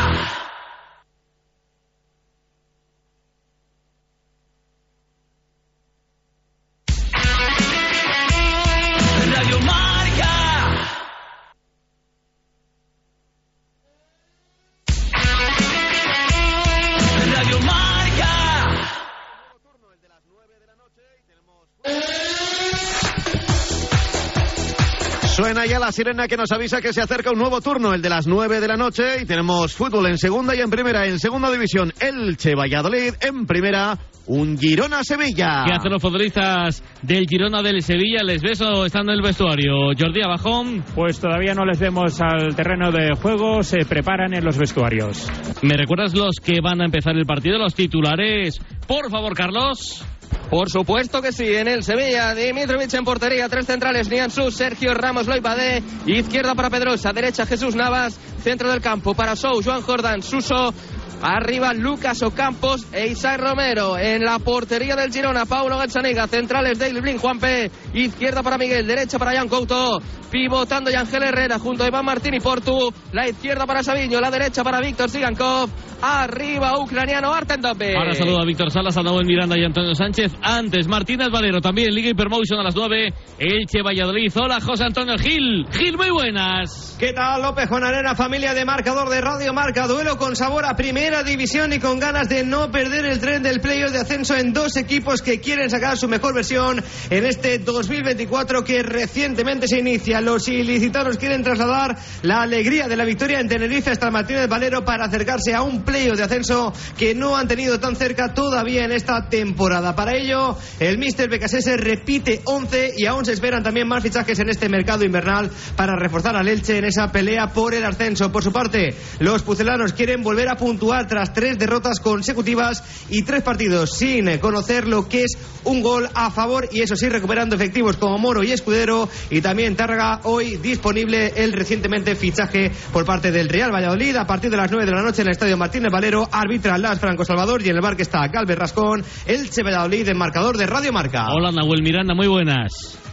[25.98, 28.68] Sirena que nos avisa que se acerca un nuevo turno, el de las 9 de
[28.68, 31.04] la noche, y tenemos fútbol en segunda y en primera.
[31.04, 35.64] En segunda división, Elche Valladolid, en primera, un Girona Sevilla.
[35.66, 38.22] ¿Qué hacen los futbolistas del Girona del Sevilla?
[38.22, 39.90] Les beso estando en el vestuario.
[39.98, 40.84] Jordi Abajón.
[40.94, 45.28] Pues todavía no les vemos al terreno de juego, se preparan en los vestuarios.
[45.62, 48.60] ¿Me recuerdas los que van a empezar el partido, los titulares?
[48.86, 50.06] Por favor, Carlos.
[50.50, 55.26] Por supuesto que sí, en el Sevilla, Dimitrovic en portería, tres centrales, Niansu, Sergio Ramos
[55.26, 60.72] Loipade, izquierda para Pedrosa, derecha Jesús Navas, centro del campo para Sou, Joan Jordan, Suso,
[61.20, 63.98] Arriba Lucas Ocampos e Isaac Romero.
[63.98, 66.28] En la portería del Girona, Paulo Gazzaniga.
[66.28, 67.70] Centrales David Blin, Juanpe.
[67.92, 70.00] Izquierda para Miguel, derecha para Jan Couto.
[70.30, 72.92] Pivotando Yangel Herrera junto a Iván Martín y Portu.
[73.12, 75.70] La izquierda para Sabiño, la derecha para Víctor Sigankov.
[76.00, 77.96] Arriba ucraniano Arten Tope.
[77.96, 80.36] Ahora saludo a Víctor Salas, a Noel Miranda y Antonio Sánchez.
[80.42, 83.12] Antes, Martínez Valero también, Liga Hypermotion a las 9.
[83.38, 84.30] Elche Valladolid.
[84.36, 85.66] Hola, José Antonio Gil.
[85.72, 86.96] Gil, muy buenas.
[87.00, 89.86] ¿Qué tal, López Jonarena, familia de marcador de Radio Marca?
[89.88, 93.60] Duelo con sabor a primera división y con ganas de no perder el tren del
[93.60, 98.64] playoff de ascenso en dos equipos que quieren sacar su mejor versión en este 2024
[98.64, 100.20] que recientemente se inicia.
[100.20, 104.84] Los ilicitanos quieren trasladar la alegría de la victoria en Tenerife hasta el Martínez Valero
[104.84, 108.92] para acercarse a un playoff de ascenso que no han tenido tan cerca todavía en
[108.92, 109.94] esta temporada.
[109.94, 114.48] Para ello, el Mister Becasese repite 11 y aún se esperan también más fichajes en
[114.48, 118.32] este mercado invernal para reforzar al Elche en esa pelea por el ascenso.
[118.32, 123.42] Por su parte, los pucelanos quieren volver a puntuar tras tres derrotas consecutivas y tres
[123.42, 127.98] partidos sin conocer lo que es un gol a favor y eso sí recuperando efectivos
[127.98, 133.50] como Moro y Escudero y también Tárraga hoy disponible el recientemente fichaje por parte del
[133.50, 136.26] Real Valladolid a partir de las 9 de la noche en el Estadio Martínez Valero
[136.32, 140.08] arbitra Las Franco Salvador y en el bar que está Galvez Rascón el Che Valladolid
[140.08, 143.07] en marcador de Radio Marca Hola Nahuel Miranda, muy buenas.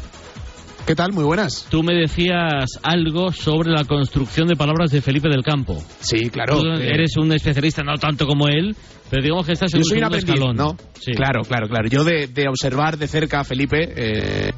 [0.85, 1.13] ¿Qué tal?
[1.13, 1.65] Muy buenas.
[1.71, 5.83] Tú me decías algo sobre la construcción de palabras de Felipe del Campo.
[5.99, 6.61] Sí, claro.
[6.61, 8.75] Tú eh, eres un especialista, no tanto como él,
[9.09, 10.55] pero digamos que estás en Yo un soy un aprendiz, escalón.
[10.55, 10.77] ¿no?
[10.99, 11.13] Sí.
[11.13, 11.89] Claro, claro, claro.
[11.89, 13.93] Yo de, de observar de cerca a Felipe...
[13.95, 14.51] Eh...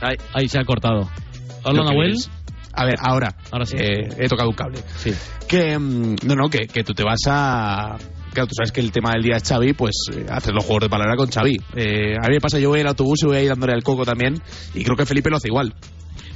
[0.00, 1.08] Ahí, ahí se ha cortado.
[1.62, 2.16] Hola, Nahuel.
[2.72, 3.34] A ver, ahora.
[3.52, 3.76] Ahora sí.
[3.78, 4.80] Eh, he tocado un cable.
[4.96, 5.12] Sí.
[5.48, 7.96] Que, mm, no, no, que, que tú te vas a...
[8.36, 10.82] Claro, tú sabes que el tema del día es Xavi, pues eh, haces los juegos
[10.84, 11.56] de palabra con Xavi.
[11.74, 14.04] Eh, a mí me pasa, yo voy el autobús y voy ahí dándole al coco
[14.04, 14.34] también,
[14.74, 15.74] y creo que Felipe lo hace igual.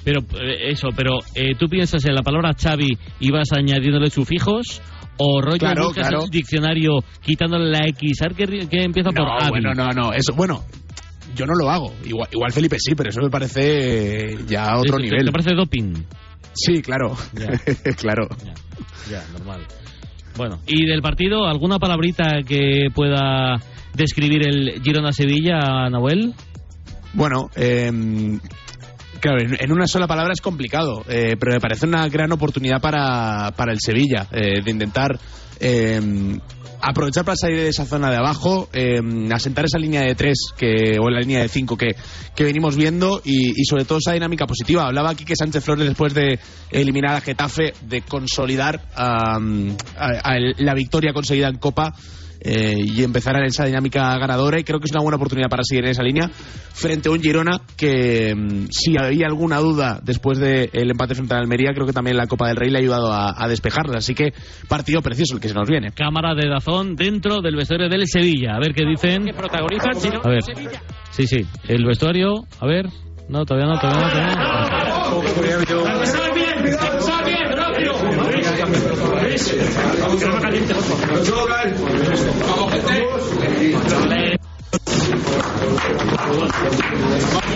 [0.02, 2.88] Pero eh, eso, pero eh, tú piensas en la palabra Xavi
[3.20, 4.80] y vas añadiéndole sufijos
[5.18, 6.20] o rollo Claro, buscas claro.
[6.20, 6.92] en el diccionario
[7.22, 9.50] quitándole la X, a ver qué empieza por Avi.
[9.50, 10.64] bueno, no, no, eso, bueno,
[11.36, 11.94] yo no lo hago.
[12.06, 15.26] Igual, igual Felipe sí, pero eso me parece ya otro ¿Te- nivel.
[15.26, 15.92] ¿Te parece doping?
[16.54, 17.14] Sí, claro.
[17.98, 18.26] claro.
[19.10, 19.60] Ya, normal.
[20.36, 23.56] Bueno, ¿y del partido alguna palabrita que pueda
[23.94, 26.34] describir el Girona-Sevilla, Nahuel?
[27.12, 27.90] Bueno, eh,
[29.20, 32.80] claro, en, en una sola palabra es complicado, eh, pero me parece una gran oportunidad
[32.80, 35.18] para, para el Sevilla, eh, de intentar
[35.60, 36.00] eh,
[36.82, 39.00] aprovechar para salir de esa zona de abajo, eh,
[39.32, 41.94] asentar esa línea de tres que, o la línea de cinco que,
[42.34, 44.86] que venimos viendo y, sobre todo esa dinámica positiva.
[44.86, 46.38] Hablaba aquí que Sánchez Flores después de
[46.70, 51.92] eliminar a Getafe, de consolidar am, a- a la victoria conseguida en Copa.
[52.40, 55.62] Eh, y empezar en esa dinámica ganadora y creo que es una buena oportunidad para
[55.62, 60.38] seguir en esa línea frente a un Girona que mm, si había alguna duda después
[60.38, 62.80] del empate frente a la Almería creo que también la Copa del Rey le ha
[62.80, 64.32] ayudado a, a despejarla así que
[64.68, 68.56] partido precioso el que se nos viene Cámara de Dazón dentro del vestuario del Sevilla.
[68.56, 69.26] A ver qué dicen.
[69.36, 70.42] protagonizan A ver.
[71.10, 71.46] Sí, sí.
[71.68, 72.86] El vestuario, a ver.
[73.28, 74.10] No, todavía no, todavía no.
[74.10, 76.06] Todavía no.
[76.06, 76.78] ¡Sal bien!
[77.00, 77.52] ¡Sal bien!
[77.52, 77.94] ¡Rápido!
[79.40, 80.20] Vamos.
[80.20, 81.20] Vamos.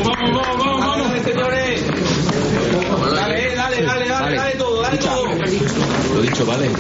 [0.05, 1.85] Vamos, vamos, vamos, señores.
[3.15, 5.29] Dale, dale, dale, dale, dale todo, dale todo.
[6.15, 6.71] Lo dicho, vale.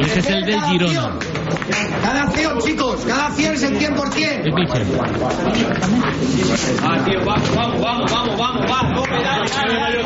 [0.00, 1.18] Ese es el del Girona.
[2.02, 4.46] Cada acción, chicos, cada acción es el 100%.
[4.46, 4.86] Es Michel.
[6.82, 9.08] Ah, tío, vamos, vamos, vamos, vamos, vamos, vamos.
[9.08, 10.02] Dale, dale,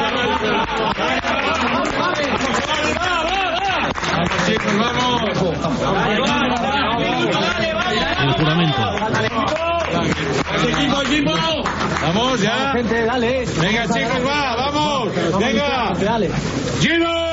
[4.13, 5.23] Vamos, chicos, vamos.
[8.21, 8.83] El juramento.
[10.69, 11.33] Equipo, equipo.
[12.03, 12.73] Vamos, ya.
[12.73, 13.45] Gente, dale.
[13.61, 15.39] Venga, chicos, va, vamos.
[15.39, 15.93] Venga.
[15.99, 16.31] Dale.
[16.81, 17.28] Giro.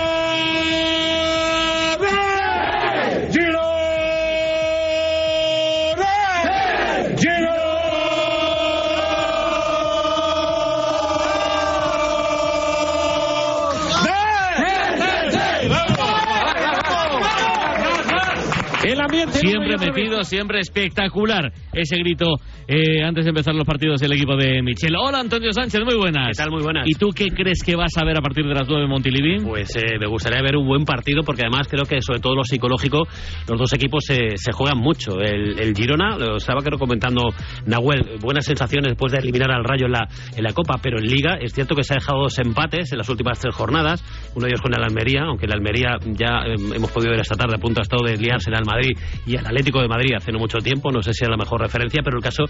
[19.32, 21.52] Siempre metido, siempre espectacular.
[21.74, 22.36] Ese grito
[22.68, 24.96] eh, antes de empezar los partidos del equipo de Michel.
[24.96, 26.30] Hola Antonio Sánchez, muy buenas.
[26.30, 26.52] ¿Qué tal?
[26.52, 26.88] Muy buenas.
[26.88, 29.40] ¿Y tú qué crees que vas a ver a partir de las 9 en Montilivi?
[29.44, 32.44] Pues eh, me gustaría ver un buen partido porque además creo que sobre todo lo
[32.44, 33.08] psicológico
[33.48, 35.20] los dos equipos se, se juegan mucho.
[35.20, 37.30] El, el Girona, lo estaba creo comentando
[37.66, 41.06] Nahuel, buenas sensaciones después de eliminar al Rayo en la, en la Copa, pero en
[41.06, 44.04] Liga es cierto que se ha dejado dos empates en las últimas tres jornadas,
[44.36, 47.36] uno de ellos con el Almería, aunque el Almería ya eh, hemos podido ver esta
[47.36, 50.32] tarde a punto ha estado de liarse al Madrid y al Atlético de Madrid hace
[50.32, 52.43] no mucho tiempo, no sé si es la mejor referencia, pero el caso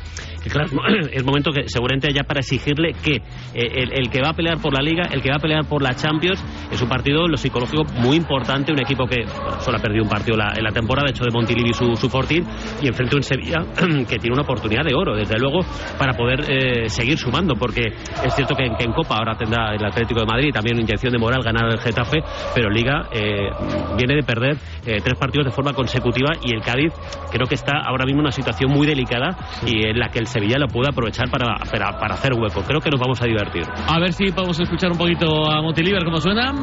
[0.44, 0.70] que claro,
[1.12, 3.18] es momento que seguramente ya para exigirle que
[3.54, 5.82] eh, el, que va a pelear por la Liga, el que va a pelear por
[5.82, 9.26] la Champions, es un partido lo psicológico muy importante, un equipo que
[9.60, 12.46] solo ha perdido un partido la- en la temporada, hecho de Montilivi su, su fortín,
[12.82, 13.58] y enfrente un Sevilla
[14.08, 15.60] que tiene una oportunidad de oro, desde luego,
[15.98, 19.84] para poder eh, seguir sumando, porque es cierto que, que en Copa ahora tendrá el
[19.86, 22.20] Atlético de Madrid también una inyección de moral ganar el Getafe,
[22.54, 23.50] pero Liga eh,
[23.98, 26.94] viene de perder eh, tres partidos de forma consecutiva y el Cádiz
[27.32, 29.36] creo que está ahora mismo en una situación muy delicada
[29.66, 32.62] y en la que el Sevilla lo puede aprovechar para, para, para hacer hueco.
[32.62, 33.64] Creo que nos vamos a divertir.
[33.88, 36.54] A ver si podemos escuchar un poquito a Montilivi, a ver cómo suena.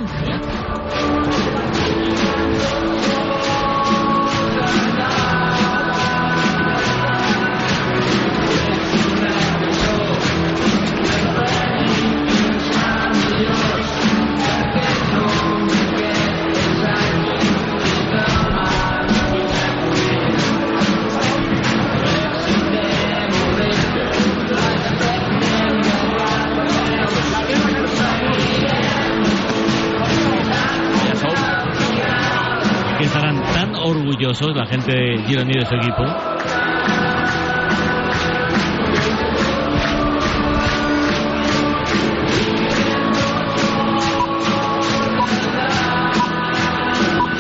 [34.55, 36.05] la gente de Gironi de su equipo.